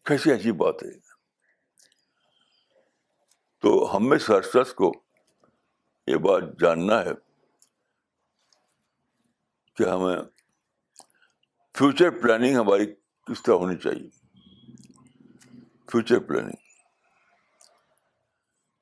کیسی 0.05 0.31
عجیب 0.31 0.57
بات 0.57 0.75
ہے۔ 0.83 0.99
تو 3.61 3.95
ہم 3.95 4.09
میں 4.09 4.17
سرس 4.17 4.73
کو 4.73 4.91
یہ 6.07 6.15
بات 6.15 6.43
جاننا 6.59 7.05
ہے۔ 7.05 7.24
کہ 9.75 9.83
ہمیں 9.83 10.17
فیوچر 11.77 12.09
پلاننگ 12.21 12.55
ہماری 12.55 12.95
کس 12.95 13.43
طرح 13.43 13.53
ہونی 13.53 13.77
چاہیے۔ 13.77 14.09
فیوچر 15.91 16.19
پلاننگ 16.19 16.55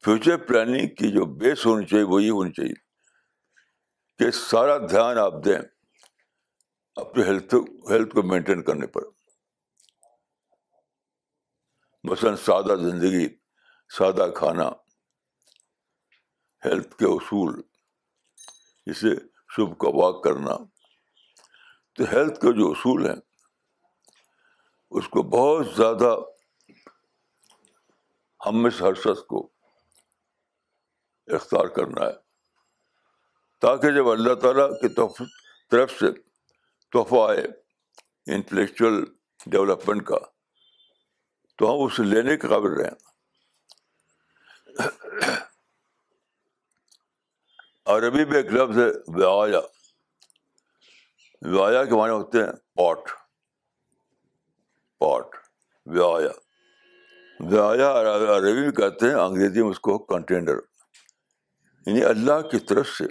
فیوچر 0.06 0.38
پلاننگ 0.38 0.88
کی 0.88 1.12
جو 1.12 1.26
بیس 1.26 1.66
ہونی 1.66 1.86
چاہیے 1.86 2.04
وہ 2.04 2.24
یہ 2.24 2.32
ہونی 2.32 2.52
چاہیے 2.52 2.74
کہ 4.20 4.32
سارا 4.32 4.78
دھیان 4.78 5.18
آپ 5.18 5.34
دیں 5.46 5.60
اپنے 6.96 7.24
ہیلتھ 7.24 7.56
ہیلتھ 7.92 8.14
کو 8.14 8.24
مینٹین 8.24 8.64
کرنے 8.64 8.88
پر۔ 8.88 9.02
مثلاً 12.04 12.36
سادہ 12.36 12.76
زندگی، 12.76 13.28
سادہ 13.98 14.28
کھانا 14.36 14.70
ہیلتھ 16.66 16.96
کے 16.98 17.06
اصول، 17.06 17.62
جسے 18.86 19.16
شبھ 19.56 19.80
کا 19.80 19.88
واک 19.88 20.24
کرنا۔ 20.24 20.73
تو 21.96 22.04
ہیلتھ 22.04 22.40
کے 22.40 22.54
جو 22.58 22.72
اصول 22.72 23.06
ہیں 23.10 23.22
اس 24.92 25.08
کو 25.08 25.24
بہت 25.24 25.68
زیادہ 25.76 26.16
ہم 28.46 28.62
میں 28.62 28.72
سے 28.72 28.84
ہر 28.84 28.94
شخص 28.94 29.24
کو 29.24 29.50
اختیار 31.28 31.66
کرنا 31.66 32.06
ہے۔ 32.06 32.14
تاکہ 33.62 33.92
جب 33.96 34.08
اللہ 34.10 34.34
تعالیٰ 34.34 34.70
کی 34.82 34.88
طرف 35.72 35.92
سے 35.92 36.12
تحفہ 36.92 37.30
آئے 37.30 37.44
انٹلیکچوئل 38.34 39.04
ڈیولپمنٹ 39.46 40.06
کا، 40.08 40.18
تو 41.58 41.72
ہم 41.72 41.86
اسے 41.86 42.04
لینے 42.04 42.38
کے 42.38 42.48
قابل 42.48 42.74
رہیں۔ 42.82 42.96
عربی 47.86 48.26
میں 48.26 48.38
ایک 48.38 48.46
لفظ 48.46 48.78
ہے 48.80 48.90
ویا 49.08 49.60
ویا 51.44 51.84
کے 51.84 51.96
معنی 51.96 52.12
ہوتے 52.12 52.40
ہیں 52.40 52.52
پاٹ 52.76 53.10
پاٹ 55.02 55.36
ویا 55.88 56.30
ویا 57.40 57.92
عربی 58.36 58.62
میں 58.62 58.72
کہتے 58.72 59.10
ہیں 59.10 59.16
انگریزی 59.16 59.62
میں 59.62 59.70
اس 59.70 59.80
کو 59.80 59.98
کنٹینر 60.06 60.60
یعنی 61.86 62.04
اللہ 62.04 62.42
کی 62.42 62.60
طرف 62.60 62.90
سے 62.90 63.08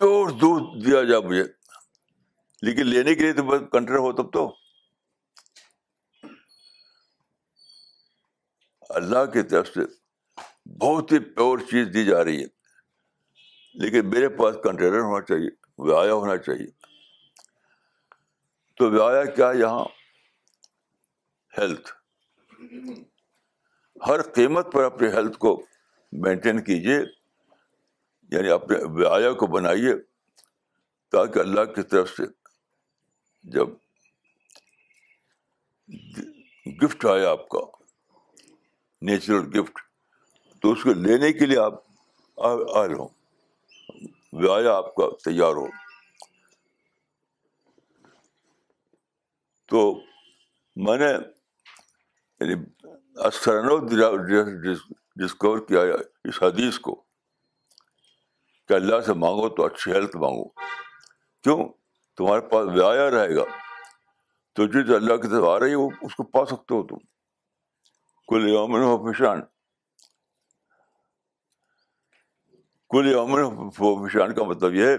پیور 0.00 0.30
دودھ 0.30 0.84
دیا 0.86 1.02
جائے 1.02 1.20
مجھے 1.20 1.44
لیکن 2.62 2.86
لینے 2.86 3.14
کے 3.14 3.22
لیے 3.22 3.32
تو 3.32 3.58
کنٹینر 3.58 3.98
ہو 3.98 4.12
تب 4.12 4.32
تو 4.32 4.46
اللہ 8.90 9.24
کی 9.32 9.42
طرف 9.42 9.68
سے 9.68 9.80
بہت 10.80 11.12
ہی 11.12 11.18
پیور 11.18 11.58
چیز 11.70 11.88
دی 11.94 12.04
جا 12.04 12.24
رہی 12.24 12.40
ہے 12.40 12.46
لیکن 13.74 14.10
میرے 14.10 14.28
پاس 14.28 14.56
کنٹینر 14.64 15.00
ہونا 15.00 15.20
چاہیے 15.20 15.59
ویا 15.80 16.12
ہونا 16.12 16.36
چاہیے۔ 16.36 16.66
تو 18.76 18.90
ویا 18.90 19.24
کیا 19.24 19.52
یہاں؟ 19.54 19.84
ہیلتھ 21.58 21.92
ہر 24.08 24.22
قیمت 24.22 24.72
پر 24.72 24.84
اپنے 24.84 25.08
ہیلتھ 25.08 25.38
کو 25.38 25.66
مینٹین 26.12 26.64
کیجیے 26.64 26.98
یعنی 28.32 28.48
اپنے 28.48 28.78
ویا 28.84 29.32
کو 29.32 29.46
بنائیے 29.46 29.94
تاکہ 31.12 31.38
اللہ 31.38 31.64
کی 31.64 31.82
طرف 31.82 32.10
سے 32.10 32.22
جب 33.42 33.68
گفٹ 36.84 37.06
آئے 37.06 37.26
آپ 37.26 37.48
کا 37.48 37.58
نیچرل 39.02 39.60
گفٹ 39.60 39.78
تو 40.62 40.72
اس 40.72 40.82
کو 40.82 40.92
لینے 40.92 41.32
کے 41.32 41.46
لیے 41.46 41.58
آپ 41.58 41.74
آئے 42.76 42.94
ہوں۔ 42.94 43.19
ویا 44.32 44.74
آپ 44.74 44.94
کا 44.94 45.04
تیار 45.24 45.52
ہو۔ 45.52 45.66
تو 49.66 50.00
میں 50.76 50.98
نے 50.98 51.10
یعنی 52.40 52.54
ڈسکور 55.16 55.58
کیا 55.58 55.80
اس 56.24 56.42
حدیث 56.42 56.78
کو۔ 56.78 56.94
کہ 58.68 58.72
اللہ 58.72 59.00
سے 59.00 59.12
مانگو 59.12 59.48
تو 59.48 59.64
اچھی 59.64 59.92
ہیلتھ 59.92 60.16
مانگو۔ 60.16 60.48
کیوں؟ 61.42 61.68
تمہارے 62.16 62.40
پاس 62.40 62.68
ویا 62.74 63.10
رہے 63.10 63.36
گا۔ 63.36 63.44
تو 64.52 64.66
جو 64.66 64.96
اللہ 64.96 65.16
کی 65.16 65.28
طرف 65.28 65.44
آ 65.44 65.60
رہی 65.60 65.70
ہے 65.70 65.74
وہ 65.74 65.90
اس 66.02 66.14
کو 66.14 66.22
پا 66.22 66.46
سکتے 66.46 66.74
ہو 66.74 66.86
تم۔ 66.86 66.96
کل 68.28 68.48
یومن 68.48 68.80
و 68.82 69.12
فشان 69.12 69.42
کل 72.90 73.06
یومن 73.06 73.40
و 73.42 74.08
فشان 74.08 74.34
کا 74.34 74.44
مطلب 74.44 74.74
یہ 74.74 74.84
ہے 74.84 74.96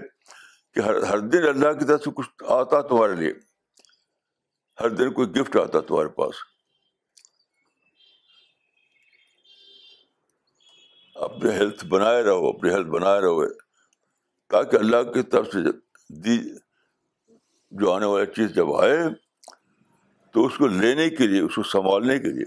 کہ 0.74 0.80
ہر 0.80 1.02
ہر 1.02 1.18
دن 1.18 1.38
اللہ 1.38 1.72
کی 1.72 1.84
طرف 1.84 2.02
سے 2.04 2.10
کچھ 2.14 2.28
آتا 2.48 2.80
تمہارے 2.80 3.14
لیے۔ 3.14 3.32
ہر 4.80 4.88
دن 4.88 5.12
کوئی 5.12 5.28
گفٹ 5.28 5.56
آتا 5.56 5.80
تمہارے 5.80 6.08
پاس۔ 6.08 6.34
اپنے 11.14 11.50
ہیلتھ 11.50 11.84
بنائے 11.84 12.22
رہو، 12.22 12.48
اپنی 12.48 12.70
ہیلتھ 12.70 12.88
بنائے 12.88 13.20
رہو۔ 13.20 13.48
تاکہ 14.48 14.76
اللہ 14.76 15.02
کی 15.02 15.22
طرف 15.22 15.46
سے 15.46 15.58
دی، 16.08 16.38
جو 17.70 17.92
آنے 17.92 18.06
والی 18.06 18.26
چیز 18.26 18.54
جب 18.54 18.74
آئے، 18.74 18.98
تو 20.32 20.46
اس 20.46 20.58
کو 20.58 20.66
لینے 20.66 21.10
کے 21.10 21.26
لیے، 21.26 21.40
اس 21.40 21.54
کو 21.54 21.62
سنبھالنے 21.62 22.18
کے 22.18 22.28
لیے 22.28 22.44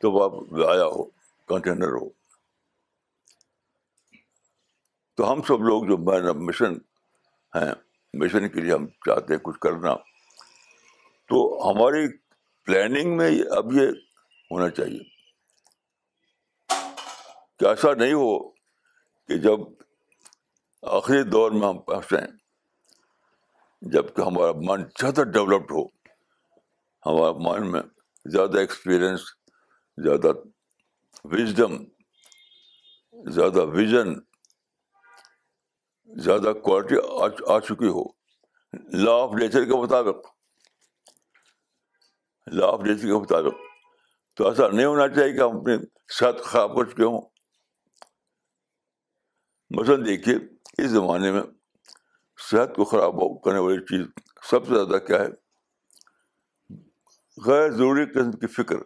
تو 0.00 0.12
وہ 0.12 0.68
آیا 0.68 0.84
ہو 0.84 1.04
کنٹینر 1.46 1.88
ہو۔ 1.88 2.21
تو 5.22 5.32
ہم 5.32 5.42
سب 5.42 5.62
لوگ 5.62 5.84
جو 5.84 5.96
مشن 6.34 6.72
ہیں 7.54 7.72
مشن 8.14 8.48
کے 8.48 8.60
لیے 8.60 8.72
ہم 8.72 8.86
چاہتے 8.86 9.32
ہیں 9.32 9.40
کچھ 9.40 9.60
کرنا۔ 9.60 9.94
تو 11.28 11.70
ہماری 11.70 12.18
پلاننگ 12.64 13.16
میں 13.16 13.42
اب 13.56 13.72
یہ 13.72 13.86
ہونا 14.50 14.70
چاہیے۔ 14.70 14.98
کہ 17.58 17.64
ایسا 17.64 17.94
نہیں 17.94 18.12
ہو 18.12 18.50
کہ 19.28 19.36
جب 19.36 19.60
آخری 20.82 21.22
دور 21.22 21.50
میں 21.50 21.68
ہم 21.68 21.78
پہنچیں 21.78 22.26
جبکہ 23.82 24.20
ہمارا 24.20 24.52
من 24.52 24.84
زیادہ 25.00 25.22
ڈیولپڈ 25.22 25.70
ہو، 25.70 25.86
ہمارا 27.06 27.32
مائنڈ 27.32 27.66
میں 27.66 27.82
زیادہ 28.24 28.58
ایکسپیرئنس 28.58 29.20
زیادہ 29.96 30.28
وزڈم 31.24 31.84
زیادہ 33.30 33.66
ویژن 33.66 34.31
زیادہ 36.16 36.52
کوالٹی 36.64 36.94
آ 37.48 37.60
چکی 37.60 37.88
ہو۔ 37.88 38.02
لا 39.04 39.12
آف 39.12 39.30
نیچر 39.34 39.64
کے 39.64 39.82
مطابق۔ 39.82 40.26
لا 42.46 42.66
آف 42.66 42.80
نیچر 42.80 43.06
کے 43.06 43.20
مطابق۔ 43.20 43.54
تو 44.34 44.48
ایسا 44.48 44.68
نہیں 44.68 44.86
ہونا 44.86 45.08
چاہیے 45.08 45.32
کہ 45.32 45.38
ہم 45.38 45.56
اپنی 45.56 45.76
صحت 46.18 46.44
خراب 46.44 46.76
کر 46.76 46.84
چکے 46.84 47.04
ہوں 47.04 47.20
مثلاً 49.70 50.06
دیکھیے، 50.06 50.36
اس 50.78 50.90
زمانے 50.90 51.32
میں 51.32 51.42
صحت 52.50 52.76
کو 52.76 52.84
خراب 52.84 53.42
کرنے 53.44 53.58
والی 53.58 53.80
چیز 53.80 54.06
سب 54.50 54.66
سے 54.66 54.74
زیادہ 54.74 54.98
کیا 55.02 55.20
ہے؟ 55.20 55.28
غیر 57.46 57.70
ضروری 57.70 58.06
قسم 58.06 58.32
کی 58.32 58.46
فکر۔ 58.46 58.76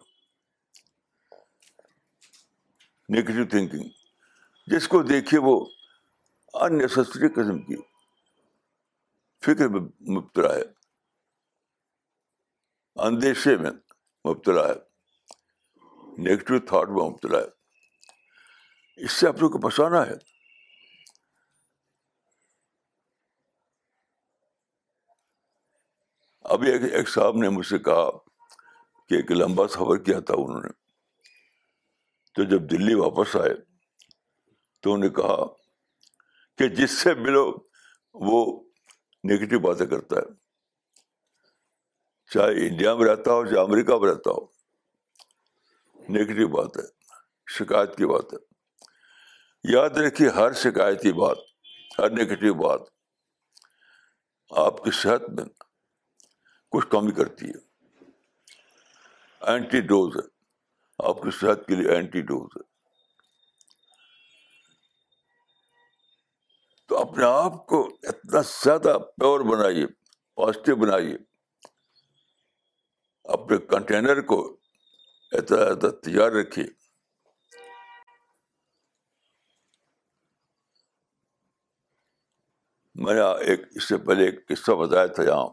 نگیٹو 3.15 3.49
تھنکنگ 3.49 3.89
جس 4.67 4.87
کو 4.87 5.03
دیکھیے 5.03 5.39
وہ 5.39 5.65
اننیسسری 6.53 7.29
قسم 7.29 7.61
کی 7.61 7.75
فکر 9.45 9.67
میں 9.67 10.11
مبتلا 10.11 10.55
ہے۔ 10.55 10.63
اندیشے 12.95 13.57
میں 13.57 13.71
مبتلا 14.29 14.67
ہے۔ 14.67 14.73
نگیٹو 16.21 16.59
تھاٹ 16.59 16.87
میں 16.87 17.09
مبتلا 17.09 17.37
ہے۔ 17.37 17.67
اس 18.95 19.11
سے 19.11 19.27
آپ 19.27 19.35
لوگ 19.39 19.51
کو 19.51 19.57
بچانا 19.57 20.07
ہے۔ 20.07 20.13
ابھی 26.41 26.71
ایک 26.71 26.81
ایک 26.93 27.09
صاحب 27.09 27.35
نے 27.35 27.49
مجھ 27.49 27.67
سے 27.67 27.77
کہا 27.77 28.11
کہ 29.09 29.15
ایک 29.15 29.31
لمبا 29.31 29.67
سفر 29.67 29.97
کیا 29.97 30.19
تھا 30.19 30.33
انہوں 30.37 30.61
نے۔ 30.61 30.69
تو 32.33 32.43
جب 32.43 32.61
دلی 32.71 32.93
واپس 32.93 33.35
آئے 33.35 33.55
تو 34.79 34.93
انہوں 34.93 35.09
نے 35.09 35.09
کہا 35.09 35.66
کہ 36.57 36.67
جس 36.67 36.91
سے 36.91 37.13
ملو 37.13 37.53
وہ 38.13 38.63
نگیٹو 39.29 39.59
باتیں 39.59 39.85
کرتا 39.85 40.15
ہے۔ 40.15 40.33
چاہے 42.33 42.67
انڈیا 42.67 42.95
میں 42.95 43.07
رہتا 43.07 43.31
ہو، 43.31 43.45
چاہے 43.45 43.63
امریکہ 43.63 43.97
میں 43.97 44.09
رہتا 44.09 44.31
ہو 44.31 44.45
نگیٹو 46.09 46.47
بات 46.47 46.77
ہے، 46.77 46.83
شکایت 47.51 47.97
کی 47.97 48.05
بات 48.05 48.33
ہے۔ 48.33 48.37
یاد 49.73 49.89
رکھیے، 49.89 50.29
ہر 50.29 50.53
شکایت 50.53 51.01
کی 51.01 51.13
بات، 51.13 51.37
ہر 51.99 52.09
نگیٹو 52.09 52.53
بات 52.53 52.81
آپ 54.49 54.83
کی 54.83 54.91
صحت 54.91 55.21
میں 55.29 55.45
کچھ 56.71 56.87
کمی 56.87 57.11
کرتی 57.11 57.45
ہے۔ 57.45 57.67
اینٹی 59.41 59.81
ڈوز 59.81 60.15
ہے۔ 60.15 60.37
آپ 61.07 61.15
کی 61.21 61.29
صحت 61.31 61.67
کے 61.67 61.75
لیے 61.75 61.91
اینٹی 61.91 62.21
ڈوز 62.21 62.49
ہے 62.55 62.77
تو 66.87 66.97
اپنے 67.17 67.29
آپ 67.29 67.67
کو 67.67 67.97
اتنا 68.03 68.41
زیادہ 68.41 68.97
پیور 69.17 69.39
بنائیے 69.39 69.87
پازیٹیو 70.35 70.75
بنائیے۔ 70.75 71.17
اپنے 73.23 73.57
کنٹینر 73.57 74.21
کو 74.21 74.57
اتنا 75.31 75.57
زیادہ 75.57 75.89
تیار 76.03 76.31
رکھیے۔ 76.31 76.65
میں 82.95 83.13
نے 83.13 83.21
ایک 83.45 83.61
اس 83.75 83.87
سے 83.87 83.97
پہلے 83.97 84.25
ایک 84.25 84.47
قصہ 84.47 84.71
بتایا 84.71 85.05
تھا 85.05 85.23
یہاں 85.23 85.49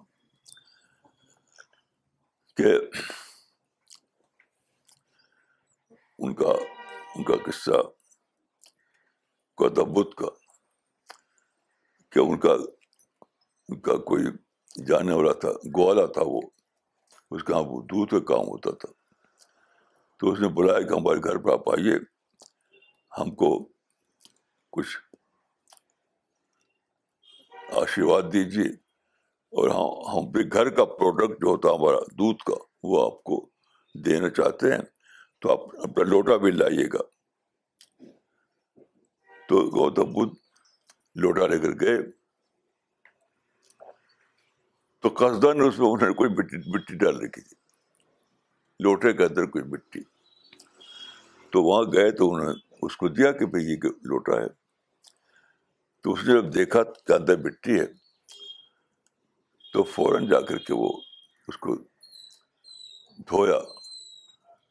کہ 2.57 2.67
ان 6.19 6.35
کا 6.35 6.51
ان 7.17 7.25
کا 7.25 7.35
قصہ 7.47 7.83
گوتم 9.61 9.93
بدھ 9.93 10.17
کا۔ 10.17 10.44
کہ 12.15 12.19
ان 12.19 12.41
کا 12.41 12.53
ان 13.69 13.81
کا 13.81 13.97
کوئی 13.97 14.25
جانے 14.87 15.13
والا 15.13 15.33
تھا، 15.33 15.49
گوالا 15.49 16.07
تھا 16.07 16.23
وہ۔ 16.25 16.41
اس 17.31 17.45
کا 17.45 17.59
وہ 17.59 17.83
دودھ 17.83 18.11
کا 18.11 18.19
کام 18.19 18.47
ہوتا 18.49 18.71
تھا۔ 18.71 18.93
تو 20.19 20.33
اس 20.33 20.41
نے 20.41 20.49
بلایا 20.49 20.81
کہ 20.81 20.93
ہمارے 20.95 21.19
گھر 21.25 21.39
پہ 21.39 21.53
آپ 21.53 21.71
آئیے، 21.71 21.95
ہم 23.19 23.35
کو 23.35 23.69
کچھ 24.73 24.99
آشیواد 27.73 28.23
دیجیے 28.33 28.69
اور 29.53 29.69
ہاں، 29.69 30.13
ہم 30.13 30.19
ہم 30.19 30.31
بھی 30.31 30.53
گھر 30.53 30.71
کا 30.71 30.85
پروڈکٹ 30.85 31.41
جو 31.41 31.49
ہوتا 31.49 31.69
ہمارا 31.69 31.99
دودھ 31.99 32.45
کا، 32.47 32.55
وہ 32.83 33.07
آپ 33.07 33.25
کو 33.25 33.51
دینا 33.95 34.31
چاہتے 34.31 34.73
ہیں۔ 34.73 34.83
تو 35.41 35.53
آپ 35.53 35.61
اپنا 35.79 36.05
لوٹا 36.05 36.37
بھی 36.37 36.51
لائیے 36.51 36.87
گا۔ 36.87 37.03
تو 39.49 39.57
گوتم 39.57 40.13
بدھ 40.13 40.44
لوٹا 41.15 41.47
لے 41.47 41.59
کر 41.59 41.69
گئے۔ 41.69 42.03
تو 45.01 45.09
قصدہ 45.09 45.53
نے 45.53 45.69
اس 45.69 45.79
میں 45.79 45.89
انہوں 45.89 46.09
نے 46.09 46.15
کوئی 46.15 46.31
مٹی 46.31 46.71
مٹی 46.71 46.97
ڈال 46.97 47.17
رکھی 47.21 47.43
تھی۔ 47.43 47.57
لوٹے 48.81 49.13
کے 49.13 49.25
اندر 49.25 49.47
کوئی 49.47 49.65
مٹی۔ 49.65 50.01
تو 51.51 51.63
وہاں 51.63 51.83
گئے 51.93 52.11
تو 52.11 52.35
انہوں 52.35 52.53
نے 52.53 52.77
اس 52.83 52.97
کو 52.97 53.09
دیا 53.09 53.33
کہ 53.33 53.47
بھائی 53.47 53.65
یہ 53.65 53.77
لوٹا 53.85 54.33
ہے۔ 54.33 54.49
تو 56.03 56.13
اس 56.13 56.25
نے 56.25 56.35
جب 56.35 56.55
دیکھا 56.55 56.83
کہ 56.83 57.13
اندر 57.13 57.37
مٹی 57.37 57.81
ہے، 57.81 57.87
تو 59.73 59.83
فوراً 59.83 60.29
جا 60.29 60.41
کر 60.41 60.59
کے 60.59 60.75
وہ 60.75 61.01
اس 61.49 61.57
کو 61.57 61.77
دھویا۔ 63.19 63.59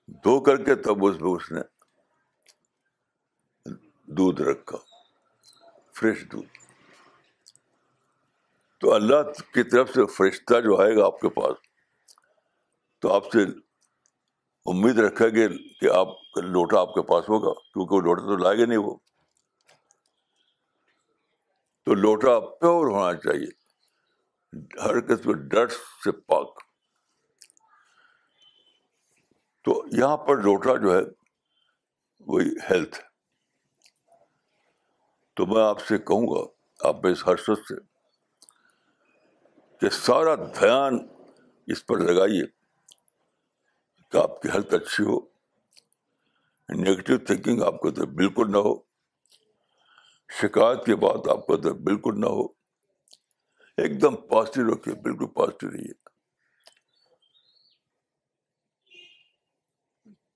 دھو 0.07 0.41
کر 0.41 0.63
کے 0.63 0.75
تب 0.75 1.05
اس 1.05 1.21
میں 1.21 1.31
اس 1.31 1.51
نے 1.51 1.61
دودھ 4.03 4.41
رکھا۔ 4.41 4.92
فریش 5.95 6.31
دودھ۔ 6.31 6.47
تو 8.79 8.93
اللہ 8.93 9.21
کی 9.53 9.63
طرف 9.63 9.89
سے 9.89 10.05
فرشتہ 10.05 10.61
جو 10.61 10.81
آئے 10.81 10.95
گا 10.95 11.05
آپ 11.05 11.19
کے 11.19 11.29
پاس، 11.29 11.55
تو 12.99 13.13
آپ 13.13 13.31
سے 13.31 13.43
امید 14.65 14.99
رکھے 14.99 15.29
گے 15.29 15.47
کہ 15.79 15.89
آپ 15.89 16.07
لوٹا 16.43 16.81
آپ 16.81 16.93
کے 16.93 17.01
پاس 17.01 17.29
ہوگا، 17.29 17.53
کیونکہ 17.53 17.95
وہ 17.95 18.01
لوٹا 18.01 18.21
تو 18.21 18.37
لائے 18.37 18.57
گا 18.57 18.65
نہیں 18.65 18.77
وہ۔ 18.77 18.97
تو 21.85 21.93
لوٹا 21.93 22.39
پیور 22.39 22.87
ہونا 22.87 23.17
چاہیے، 23.17 23.63
ہر 24.81 25.01
قسم 25.01 25.31
ڈر 25.47 25.67
سے 25.67 26.11
پاک۔ 26.11 26.59
تو 29.63 29.83
یہاں 29.91 30.17
پر 30.17 30.37
لوٹا 30.37 30.75
جو 30.75 30.95
ہے، 30.95 31.01
وہی 32.19 32.49
ہیلتھ 32.69 33.12
تو 35.35 35.45
میں 35.45 35.63
آپ 35.63 35.85
سے 35.85 35.97
کہوں 35.97 36.27
گا، 36.27 36.47
آپ 36.89 37.07
اس 37.07 37.27
حرشت 37.27 37.67
سے 37.67 37.75
کہ 39.79 39.89
سارا 39.89 40.35
دھیان 40.35 41.07
اس 41.67 41.85
پر 41.85 41.97
لگائیے 41.97 42.45
کہ 44.11 44.17
آپ 44.17 44.41
کی 44.41 44.49
ہیلتھ 44.49 44.73
اچھی 44.73 45.03
ہو۔ 45.03 45.19
نگیٹو 46.75 47.17
تھنکنگ 47.17 47.61
آپ 47.61 47.79
کو 47.79 47.91
تو 47.91 48.05
بالکل 48.05 48.51
نہ 48.51 48.57
ہو۔ 48.57 48.75
شکایت 50.41 50.85
کی 50.85 50.95
بات 50.95 51.27
آپ 51.29 51.47
کو 51.47 51.57
تو 51.57 51.73
بالکل 51.73 52.21
نہ 52.21 52.25
ہو۔ 52.25 52.47
ایک 53.77 54.01
دم 54.01 54.15
پازیٹیو 54.15 54.73
رکھیے، 54.73 54.95
بالکل 54.95 55.27
پازیٹیو 55.27 55.71
رہیے۔ 55.71 56.03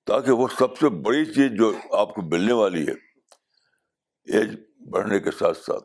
تاکہ 0.06 0.30
وہ 0.30 0.48
سب 0.58 0.78
سے 0.78 0.88
بڑی 0.88 1.24
چیز 1.24 1.58
جو 1.58 1.74
آپ 1.92 2.14
کو 2.14 2.22
ملنے 2.22 2.52
والی 2.52 2.86
ہے، 2.88 2.92
ایج 4.38 4.67
بڑھنے 4.78 5.20
کے 5.20 5.30
ساتھ 5.30 5.58
ساتھ 5.58 5.84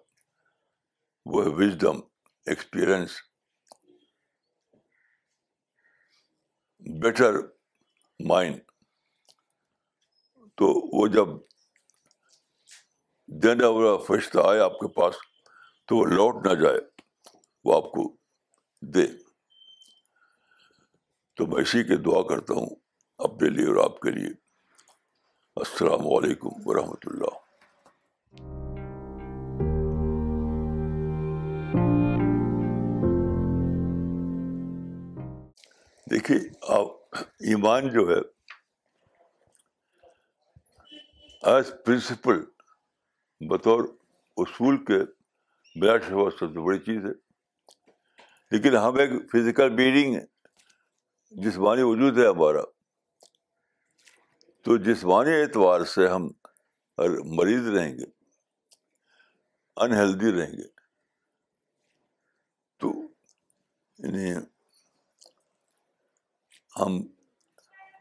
وہ 1.25 1.43
ہے 1.43 1.49
وزڈم 1.49 1.99
ایکسپیرئنس 2.45 3.11
بیٹر 6.79 7.31
مائنڈ 8.19 8.59
تو 10.41 10.97
وہ 10.97 11.07
جب 11.07 11.27
دینے 13.27 13.65
والا 13.65 14.05
فرشتہ 14.05 14.39
آئے 14.47 14.59
آپ 14.59 14.79
کے 14.79 14.93
پاس، 14.93 15.15
تو 15.87 15.95
وہ 15.95 16.05
لوٹ 16.05 16.47
نہ 16.47 16.63
جائے، 16.63 16.79
وہ 17.63 17.77
آپ 17.77 17.83
کو 17.83 18.17
دے۔ 18.81 19.07
تو 21.35 21.47
میں 21.47 21.61
اسی 21.61 21.83
کی 21.83 21.95
دعا 21.95 22.21
کرتا 22.21 22.53
ہوں 22.53 22.75
اپنے 23.17 23.49
لیے 23.49 23.65
اور 23.65 23.83
آپ 23.83 23.99
کے 23.99 24.11
لیے۔ 24.11 24.29
السلام 25.55 25.99
علیکم 25.99 26.49
ورحمۃ 26.65 27.03
اللہ۔ 27.03 27.42
دیکھیے 36.13 36.37
ایمان 37.49 37.89
جو 37.89 38.09
ہے 38.09 38.19
ایز 41.43 41.71
پرنسپل 41.85 42.45
بطور 43.49 43.83
اصول 44.37 44.85
کے 44.85 44.93
میرا 45.75 45.99
شفا 45.99 46.29
سب 46.31 46.53
سے 46.53 46.65
بڑی 46.65 46.79
چیز 46.79 47.05
ہے۔ 47.05 47.11
لیکن 48.51 48.75
ہم 48.75 48.95
ایک 48.95 49.09
فزیکل 49.31 49.69
بیڈنگ 49.69 50.15
ہے 50.15 50.25
جسمانی 51.31 51.81
وجود 51.81 52.17
ہے 52.17 52.27
ہمارا۔ 52.27 52.61
تو 54.63 54.77
جسمانی 54.77 55.31
اعتبار 55.31 55.83
سے 55.83 56.07
ہم 56.07 56.27
مریض 57.25 57.67
رہیں 57.67 57.93
گے 57.93 58.05
انہیلدی 59.75 60.31
رہیں 60.31 60.53
گے۔ 60.53 60.67
تو 62.77 62.91
یعنی 63.97 64.52
ہم 66.79 67.01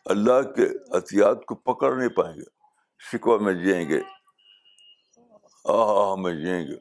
اللہ 0.04 0.42
کے 0.42 0.96
احتیاط 0.96 1.44
کو 1.44 1.54
پکڑ 1.54 1.96
نہیں 1.96 2.08
پائیں 2.08 2.36
گے 2.36 2.50
شکوا 2.98 3.38
میں 3.38 3.54
جئیں 3.54 3.88
گے 3.88 4.00
آ 5.64 6.14
میں 6.14 6.34
جئیں 6.34 6.66
گے۔ 6.66 6.76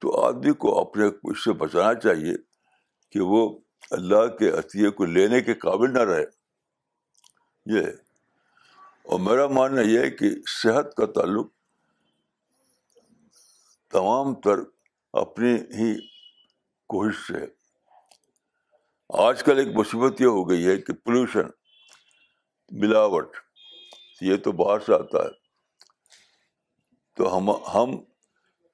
تو 0.00 0.26
آدمی 0.26 0.52
کو 0.52 0.80
اپنے 0.80 1.04
اس 1.24 1.44
سے 1.44 1.52
بچانا 1.52 2.00
چاہیے 2.00 2.34
کہ 3.10 3.20
وہ 3.20 3.58
اللہ 3.90 4.36
کے 4.36 4.50
عطیے 4.50 4.90
کو 4.90 5.04
لینے 5.04 5.40
کے 5.40 5.54
قابل 5.54 5.92
نہ 5.92 5.98
رہے۔ 5.98 6.24
یہ 7.66 7.86
اور 9.02 9.20
میرا 9.20 9.46
ماننا 9.46 9.80
یہ 9.80 9.98
ہے 9.98 10.10
کہ 10.10 10.30
صحت 10.62 10.94
کا 10.94 11.06
تعلق 11.06 11.52
تمام 13.90 14.34
تر 14.34 14.58
اپنی 15.12 15.54
ہی 15.54 16.00
کوشش 16.86 17.26
سے 17.28 17.38
ہے۔ 17.38 17.61
آج 19.18 19.42
کل 19.42 19.58
ایک 19.58 19.68
مصیبت 19.74 20.20
یہ 20.20 20.26
ہو 20.26 20.50
گئی 20.50 20.66
ہے 20.66 20.76
کہ 20.76 20.92
پولوشن 20.92 21.44
ملاوٹ، 22.70 23.36
یہ 24.20 24.36
تو 24.36 24.52
باہر 24.52 24.80
سے 24.80 24.94
آتا 24.94 25.18
ہے۔ 25.18 25.30
تو 27.16 27.36
ہم 27.36 27.50
ہم، 27.50 27.90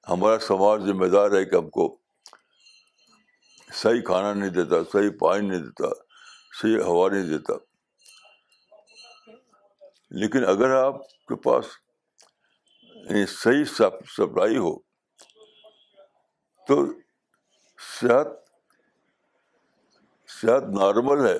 ہمارا 0.07 0.39
سماج 0.39 0.81
ذمہ 0.81 1.05
دار 1.05 1.31
ہے 1.31 1.45
کہ 1.45 1.55
ہم 1.55 1.69
کو 1.69 1.97
صحیح 3.73 4.01
کھانا 4.01 4.33
نہیں 4.33 4.49
دیتا، 4.49 4.75
صحیح 4.93 5.09
پانی 5.19 5.47
نہیں 5.47 5.59
دیتا، 5.59 5.87
صحیح 6.61 6.77
ہوا 6.77 7.09
نہیں 7.09 7.29
دیتا۔ 7.29 7.53
لیکن 10.11 10.45
اگر 10.45 10.69
آپ 10.75 11.09
کے 11.09 11.35
پاس 11.35 11.65
یعنی 12.95 13.25
صحیح 13.25 13.63
سپلائی 14.17 14.57
ہو 14.57 14.79
تو 16.67 16.85
صحت 18.01 18.48
صحت 20.41 20.63
نارمل 20.63 21.27
ہے 21.27 21.35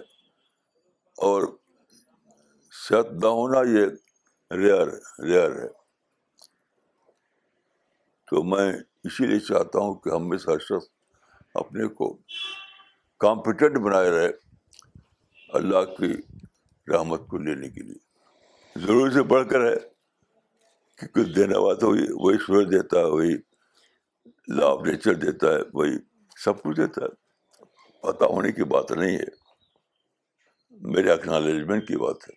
اور 1.18 1.58
صحت 2.90 3.06
نہ 3.12 3.28
ہونا 3.28 3.60
یہ 3.60 3.86
ریئر 4.56 4.88
ریئر 5.24 5.52
ہے۔ 5.64 5.68
تو 8.32 8.44
میں 8.44 8.74
اسی 9.04 9.28
لیے 9.28 9.40
چاہتا 9.40 9.80
ہوں 9.80 9.94
کہ 9.96 10.10
ہم 10.10 10.32
اس 10.32 10.48
ہر 10.48 10.60
شخص 10.60 10.88
اپنے 11.56 11.88
کو 11.88 12.18
کمپیٹنٹ 13.20 13.78
بنائے 13.78 14.12
رہے 14.12 14.32
اللہ 15.50 15.86
کی 15.86 16.14
رحمت 16.94 17.28
کو 17.28 17.38
لینے 17.38 17.70
کے 17.70 17.82
لیے۔ 17.82 18.00
ضرور 18.86 19.10
سے 19.10 19.24
بڑھ 19.24 19.50
کر 19.50 19.72
ہے 19.72 19.76
کہ 20.98 21.08
کچھ 21.08 21.36
دینے 21.36 21.58
والا 21.58 21.80
تو 21.80 21.90
وہی 22.26 22.38
سورج 22.38 22.72
دیتا 22.72 23.00
ہے، 23.00 23.06
وہی 23.06 23.36
لا 24.48 24.66
آف 24.66 24.80
نیچر 24.86 25.14
دیتا 25.14 25.48
ہے، 25.48 25.60
وہی 25.74 25.98
سب 26.44 26.64
کچھ 26.64 26.78
دیتا 26.78 27.02
ہے۔ 27.02 27.29
پتہ 28.02 28.24
ہونے 28.24 28.52
کی 28.52 28.64
بات 28.64 28.92
نہیں 28.92 29.18
ہے۔ 29.18 29.50
میرے 30.72 31.12
اکنالجمنٹ 31.12 31.88
کی 31.88 31.98
بات 31.98 32.30
ہے۔ 32.30 32.34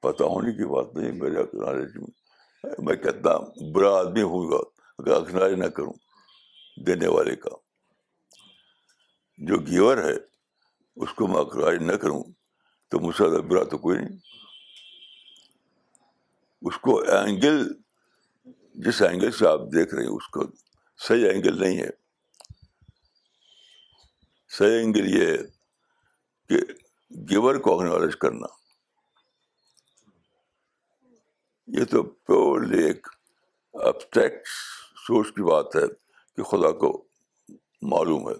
پتہ 0.00 0.22
ہونے 0.22 0.52
کی 0.52 0.66
بات 0.66 0.94
نہیں 0.94 1.12
میرے 1.12 1.40
اکنالجمنٹ 1.40 2.10
میں 2.78 2.96
کتنا 2.96 3.32
برا 3.72 3.98
آدمی 3.98 4.22
ہوں 4.22 4.50
گا 4.50 4.56
اگر 4.98 5.12
اکنالج 5.12 5.58
نہ 5.58 5.66
کروں 5.66 5.92
دینے 6.86 7.06
والے 7.06 7.36
کا۔ 7.36 7.50
جو 9.38 9.58
گیور 9.58 9.96
ہے، 9.96 10.14
اس 10.96 11.14
کو 11.14 11.26
میں 11.26 11.40
اکنالج 11.40 11.82
نہ 11.82 11.92
کروں 11.92 12.24
تو 12.88 13.00
مجھ 13.00 13.16
سے 13.16 13.42
برا 13.42 13.64
تو 13.64 13.78
کوئی 13.78 13.98
نہیں۔ 13.98 14.18
اس 16.62 16.78
کو 16.78 17.00
اینگل 17.00 17.72
جس 18.74 19.02
اینگل 19.02 19.30
سے 19.30 19.48
آپ 19.48 19.60
دیکھ 19.74 19.94
رہے 19.94 20.02
ہیں، 20.02 20.10
اس 20.10 20.28
کو 20.28 20.42
صحیح 20.98 21.30
اینگل 21.30 21.60
نہیں 21.60 21.78
ہے۔ 21.78 21.99
صحیح 24.58 24.78
اینگل 24.78 25.16
یہ 25.16 25.26
ہے 25.26 25.36
کہ 26.48 26.72
گیور 27.30 27.54
کو 27.54 27.80
اکنالج 27.80 28.16
کرنا۔ 28.16 28.46
یہ 31.66 31.84
تو 31.84 32.02
پیورلی 32.02 32.84
ایک 32.84 33.06
ابسٹریکٹ 33.72 34.48
سوچ 35.06 35.34
کی 35.34 35.42
بات 35.42 35.76
ہے 35.76 35.86
کہ 36.36 36.42
خدا 36.42 36.70
کو 36.70 37.04
معلوم 37.82 38.30
ہے۔ 38.30 38.34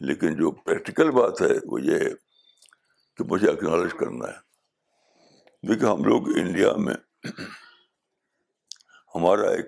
لیکن 0.00 0.34
جو 0.34 0.50
پریکٹیکل 0.50 1.10
بات 1.10 1.42
ہے 1.42 1.58
وہ 1.64 1.80
یہ 1.80 1.94
ہے 1.94 2.10
کہ 3.16 3.24
مجھے 3.24 3.50
اکنالج 3.50 3.92
کرنا 3.92 4.28
ہے۔ 4.28 4.50
دیکھیے 5.68 5.88
ہم 5.90 6.04
لوگ 6.04 6.28
انڈیا 6.28 6.72
میں 6.76 6.94
ہمارا 9.14 9.50
ایک 9.50 9.66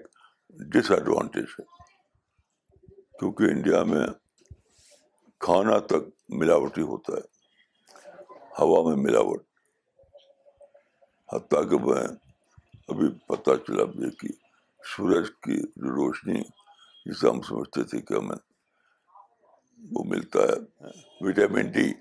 ڈس 0.48 0.90
ایڈوانٹیج 0.90 1.44
ہے۔ 1.59 1.62
کیونکہ 3.18 3.42
انڈیا 3.42 3.83
میں 3.83 4.07
کھانا 5.42 5.78
تک 5.78 6.02
ملاوٹی 6.28 6.83
ہوتا 6.83 7.12
ہے، 7.12 7.24
ہوا 8.59 8.78
میں 8.88 9.02
ملاوٹ۔ 9.05 9.42
حتیٰ 11.33 11.62
کہ 11.70 11.78
میں 11.78 12.05
ابھی 12.88 13.09
پتہ 13.28 13.50
چلا 13.66 13.85
مجھے 13.85 14.11
کہ 14.11 14.28
سورج 14.96 15.31
کی 15.42 15.59
جو 15.62 15.90
روشنی، 15.90 16.42
جسے 17.07 17.28
ہم 17.28 17.40
سمجھتے 17.42 17.83
تھے 17.83 18.00
کہ 18.00 18.14
ہمیں 18.14 18.37
وہ 19.90 20.05
ملتا 20.05 20.38
ہے، 20.38 20.87
وٹامن 21.20 21.70
ڈی۔ 21.70 21.92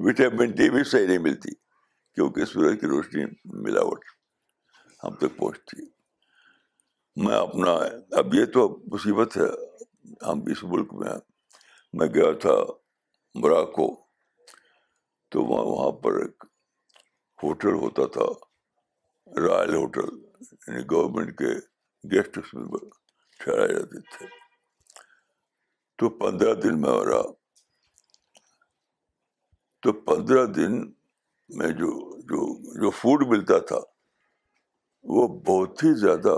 وٹامن 0.00 0.50
ڈی 0.50 0.70
بھی 0.70 0.84
صحیح 0.84 1.06
نہیں 1.06 1.18
ملتی، 1.18 1.54
کیونکہ 2.16 2.44
سورج 2.44 2.80
کی 2.80 2.86
روشنی 2.86 3.24
ملاوٹ 3.64 4.04
ہم 5.04 5.14
تک 5.14 5.36
پہنچتی 5.36 5.82
ہے۔ 5.82 5.90
میں 7.16 7.36
اپنا، 7.36 7.72
اب 8.18 8.34
یہ 8.34 8.44
تو 8.44 8.68
مصیبت 8.92 9.36
ہے، 9.36 9.50
ہم 10.26 10.40
اس 10.50 10.64
ملک 10.64 10.94
میں 10.94 11.14
میں 11.92 12.06
گیا 12.06 12.32
تھا 12.32 12.83
مراکو، 13.34 13.96
تو 15.28 15.42
وہاں 15.42 15.64
وہاں 15.64 15.92
پر 15.92 16.12
ایک 16.12 16.44
ہوٹل 17.42 17.72
ہوتا 17.72 18.02
تھا، 18.06 18.26
رائل 19.40 19.74
ہوٹل 19.74 20.08
یعنی 20.68 20.84
گورنمنٹ 20.90 21.38
کے 21.38 21.50
گیسٹ 22.04 22.38
اس 22.38 22.54
میں 22.54 22.78
ٹھہرائے 23.40 23.68
جاتے 23.68 24.00
تھے۔ 24.00 24.26
تو 25.98 26.08
پندرہ 26.08 26.54
دن 26.54 26.80
میں 26.80 26.90
رہا 26.90 27.22
تو 29.82 29.92
پندرہ 29.92 30.46
دن 30.46 30.90
میں 31.48 31.68
جو 31.68 32.20
جو 32.20 32.40
جو 32.80 32.90
فوڈ 32.90 33.26
ملتا 33.26 33.58
تھا، 33.58 33.78
وہ 35.04 35.28
بہت 35.28 35.82
ہی 35.84 36.00
زیادہ 36.00 36.34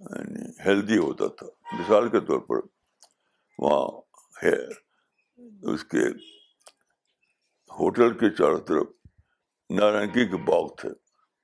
یعنی 0.00 0.50
ہیلدی 0.64 0.98
ہوتا 0.98 1.26
تھا۔ 1.28 1.46
مثال 1.72 2.08
کے 2.08 2.20
طور 2.20 2.40
پر، 2.40 2.56
وہاں 3.58 4.00
ہے 4.42 4.89
اس 5.62 5.84
کے 5.84 5.98
ہوٹل 7.80 8.18
کے 8.18 8.30
چاروں 8.30 8.58
طرف 8.58 8.86
نارنگی 9.70 10.28
کے 10.28 10.36
باغ 10.36 10.68
تھے۔ 10.74 10.88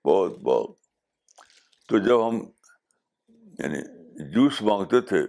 بہت 0.05 0.39
باغ۔ 0.39 0.67
تو 1.89 1.99
جب 1.99 2.29
ہم 2.29 2.35
یعنی 3.59 3.81
جوس 4.35 4.63
مانگتے 4.63 5.01
تھے 5.01 5.21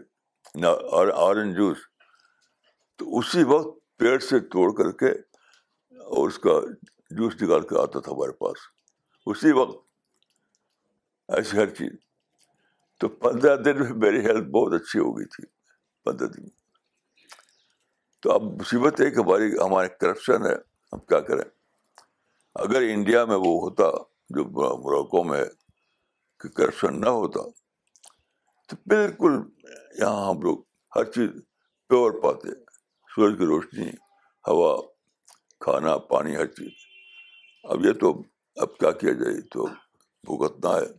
آرنج 1.13 1.57
جوس، 1.57 1.77
تو 2.95 3.17
اسی 3.17 3.43
وقت 3.43 3.97
پیڑ 3.97 4.19
سے 4.19 4.39
توڑ 4.39 4.71
کر 4.71 4.91
کے 4.91 5.19
اور 5.99 6.27
اس 6.27 6.39
کا 6.39 6.49
جوس 7.11 7.33
نکال 7.41 7.61
کے 7.61 7.81
آتا 7.81 7.99
تھا 7.99 8.11
ہمارے 8.11 8.31
پاس۔ 8.31 8.57
اسی 9.25 9.51
وقت 9.51 9.87
ایسی 11.27 11.57
ہر 11.57 11.69
چیز۔ 11.69 11.91
تو 12.99 13.09
پندرہ 13.09 13.55
دن 13.55 13.79
میں 13.79 13.91
میری 13.95 14.19
ہیلتھ 14.19 14.49
بہت 14.49 14.73
اچھی 14.73 14.99
ہو 14.99 15.17
گئی 15.17 15.25
تھی۔ 15.25 15.43
پندرہ 16.03 16.27
دن۔ 16.27 16.66
تو 18.27 18.33
اب 18.33 18.43
مصیبت 18.43 19.01
ہے 19.01 19.11
کہ 19.11 19.19
ہماری، 19.19 19.53
ہمارے 19.65 19.87
کرپشن 19.87 20.45
ہے، 20.45 20.53
ہم 20.93 20.99
کیا 20.99 21.19
کریں؟ 21.19 21.49
اگر 22.55 22.81
انڈیا 22.81 23.25
میں 23.25 23.35
وہ 23.35 23.61
ہوتا، 23.61 23.83
جو 24.29 24.45
مراکوں 24.77 25.23
میں 25.23 25.45
کہ 26.39 26.49
کرپشن 26.49 27.01
نہ 27.01 27.09
ہوتا، 27.09 27.39
تو 28.67 28.75
بالکل 28.85 29.33
یہاں 29.99 30.29
ہم 30.29 30.41
لوگ 30.41 30.57
ہر 30.95 31.03
چیز 31.03 31.29
پیور 31.87 32.11
پاتے، 32.23 32.49
سورج 33.15 33.33
کی 33.37 33.45
روشنی، 33.45 33.89
ہوا، 34.47 34.81
کھانا، 35.59 35.97
پانی، 35.97 36.35
ہر 36.35 36.45
چیز۔ 36.45 36.71
اب 37.63 37.85
یہ 37.85 37.93
تو، 37.93 38.21
اب 38.55 38.77
کیا 38.77 38.91
کیا 38.91 39.13
جائے؟ 39.13 39.41
تو 39.41 39.67
بھگتنا 40.23 40.69
ہے۔ 40.69 40.93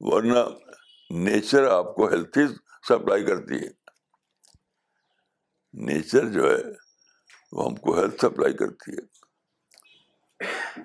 ورنہ 0.00 0.38
نیچر 1.10 1.68
آپ 1.68 1.94
کو 1.94 2.06
ہیلتھ 2.06 2.38
سپلائی 2.88 3.24
کرتی 3.24 3.54
ہے۔ 3.54 3.85
نیچر 5.76 6.28
جو 6.28 6.50
ہے 6.50 6.62
وہ 7.52 7.66
ہم 7.66 7.76
کو 7.76 7.98
ہیلتھ 7.98 8.16
سپلائی 8.16 8.54
کرتی 8.54 8.92
ہے۔ 8.92 9.02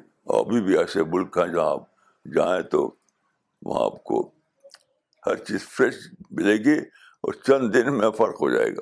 اور 0.02 0.46
ابھی 0.46 0.62
بھی 0.62 0.78
ایسے 0.78 1.04
ملک 1.04 1.38
ہیں 1.38 1.54
جہاں 1.54 1.72
آپ 1.72 1.82
جائیں 2.36 2.64
تو 2.64 2.96
وہاں 3.62 3.86
آپ 3.86 4.04
کو 4.04 4.32
ہر 5.28 5.36
چیز 5.36 5.68
فریش 5.70 5.96
ملے 6.32 6.56
گی 6.56 6.80
اور 7.24 7.34
چند 7.34 7.76
دن 7.76 7.98
میں 7.98 8.12
فرق 8.12 8.42
ہو 8.42 8.50
جائے 8.50 8.72
گا۔ 8.72 8.82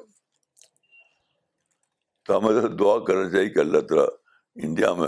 تو 2.25 2.37
ہمیں 2.37 2.61
دعا 2.61 3.05
کرنا 3.05 3.29
چاہیے 3.29 3.49
کہ 3.49 3.59
اللہ 3.59 3.79
تعالیٰ 3.79 4.07
انڈیا 4.55 4.93
میں 4.93 5.07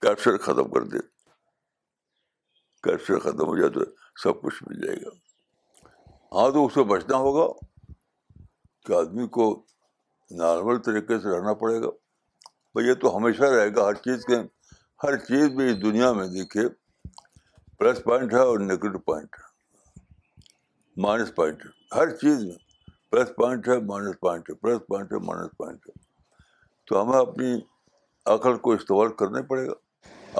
کرپشن 0.00 0.38
ختم 0.38 0.70
کر 0.70 0.82
دے۔ 0.82 0.98
کرپشن 2.82 3.18
ختم 3.18 3.46
ہو 3.46 3.58
جائے 3.58 3.70
تو 3.70 3.80
سب 4.22 4.42
کچھ 4.42 4.62
مل 4.66 4.86
جائے 4.86 4.98
گا۔ 5.02 5.10
ہاں 6.32 6.50
تو 6.50 6.66
اس 6.66 6.74
سے 6.74 6.84
بچنا 6.84 7.16
ہوگا 7.16 7.66
کہ 8.86 8.92
آدمی 8.92 9.28
کو 9.28 9.66
نارمل 10.30 10.78
طریقے 10.78 11.20
سے 11.20 11.28
رہنا 11.28 11.54
پڑے 11.54 11.82
گا۔ 11.82 11.90
بھائی، 12.74 12.88
یہ 12.88 12.94
تو 12.94 13.16
ہمیشہ 13.16 13.42
رہے 13.42 13.74
گا۔ 13.76 13.84
ہر 13.84 13.94
چیز 13.94 14.24
کے، 14.24 14.36
ہر 15.02 15.16
چیز 15.16 15.48
بھی 15.48 15.70
اس 15.70 15.82
دنیا 15.82 16.12
میں 16.12 16.26
دیکھیے، 16.26 16.62
پلس 17.78 18.04
پوائنٹ 18.04 18.32
ہے 18.32 18.38
اور 18.38 18.58
نگیٹو 18.58 18.98
پوائنٹ 18.98 19.36
ہے، 19.38 19.52
مائنس 20.96 21.34
پوائنٹ 21.34 21.66
ہے، 21.66 21.96
ہر 21.96 22.10
چیز 22.10 22.44
میں۔ 22.44 22.72
پلس 23.10 23.28
پوائنٹ 23.36 23.68
ہے، 23.68 23.80
مائنس 23.80 24.20
پوائنٹ 24.20 24.50
ہے، 24.50 24.54
پلس 24.54 24.86
پوائنٹ 24.88 25.12
ہے، 25.12 25.18
مائنس 25.18 25.50
پوائنٹ 25.56 25.80
ہے۔ 25.88 25.92
تو 26.86 27.02
ہمیں 27.02 27.18
اپنی 27.18 27.60
عقل 28.26 28.58
کو 28.58 28.72
استعمال 28.72 29.12
کرنا 29.12 29.42
پڑے 29.42 29.66
گا۔ 29.66 29.72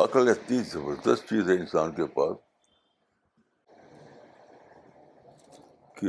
عقل 0.03 0.29
اتنی 0.29 0.59
زبردست 0.59 1.29
چیز 1.29 1.51
ہے 1.51 1.55
انسان 1.55 1.93
کے 1.93 2.07
پاس 2.07 2.37
کہ 5.97 6.07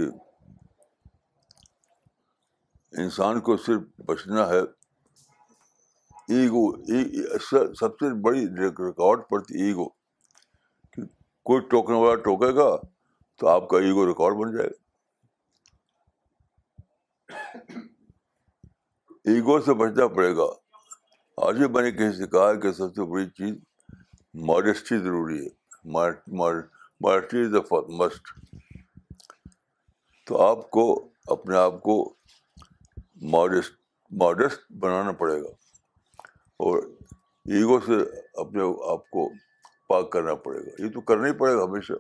انسان 3.04 3.40
کو 3.40 3.58
صرف 3.58 3.82
بچنا 4.06 4.50
ہے۔ 4.50 4.60
ایگو 6.28 6.78
سب 7.74 7.92
سے 7.92 8.22
بڑی 8.22 8.48
ریکارڈ 8.48 9.22
پڑتی 9.30 9.62
ایگو۔ 9.62 9.90
کہ 10.92 11.02
کوئی 11.44 11.62
ٹوکنے 11.62 11.96
والا 11.96 12.22
ٹوکے 12.22 12.56
گا 12.56 12.76
تو 13.40 13.48
آپ 13.48 13.70
کا 13.70 13.78
ایگو 13.78 14.08
ریکارڈ 14.08 14.34
بن 14.34 14.58
جائے 14.58 14.70
گا۔ 14.70 14.84
ایگو 19.26 19.62
سے 19.62 19.74
بچنا 19.74 20.08
پڑے 20.08 20.38
گا۔ 20.38 20.46
آج 21.38 21.58
بھی 21.58 21.68
میں 21.68 21.82
نے 21.82 21.92
کہیں 21.92 22.12
سے 22.12 22.28
کہا 22.28 22.54
کہ 22.54 22.72
سب 22.72 22.96
سے 22.96 23.12
بڑی 23.12 23.26
چیز 23.26 23.56
ماڈسٹی 24.34 24.98
ضروری 24.98 25.46
ہے۔ 25.46 25.50
ماڈسٹی 27.02 27.42
از 27.42 27.56
اے 27.56 27.96
مسٹ 27.98 28.40
تو 30.28 30.42
آپ 30.42 30.72
کو، 30.72 31.10
اپنے 31.28 31.58
آپ 31.58 31.84
کو 31.84 32.16
ماڈسٹ 33.24 33.74
ماڈسٹ 34.12 34.72
بنانا 34.72 35.12
پڑے 35.12 35.42
گا۔ 35.42 35.48
اور 36.58 36.78
ایگو 37.46 37.80
سے 37.80 37.94
اپنے 38.34 38.64
آپ 38.92 39.10
کو 39.10 39.30
پاک 39.90 40.12
کرنا 40.12 40.36
پڑے 40.36 40.60
گا۔ 40.60 40.84
یہ 40.84 40.90
تو 40.90 41.02
کرنا 41.02 41.28
ہی 41.28 41.32
پڑے 41.32 41.56
گا 41.56 41.64
ہمیشہ۔ 41.64 41.94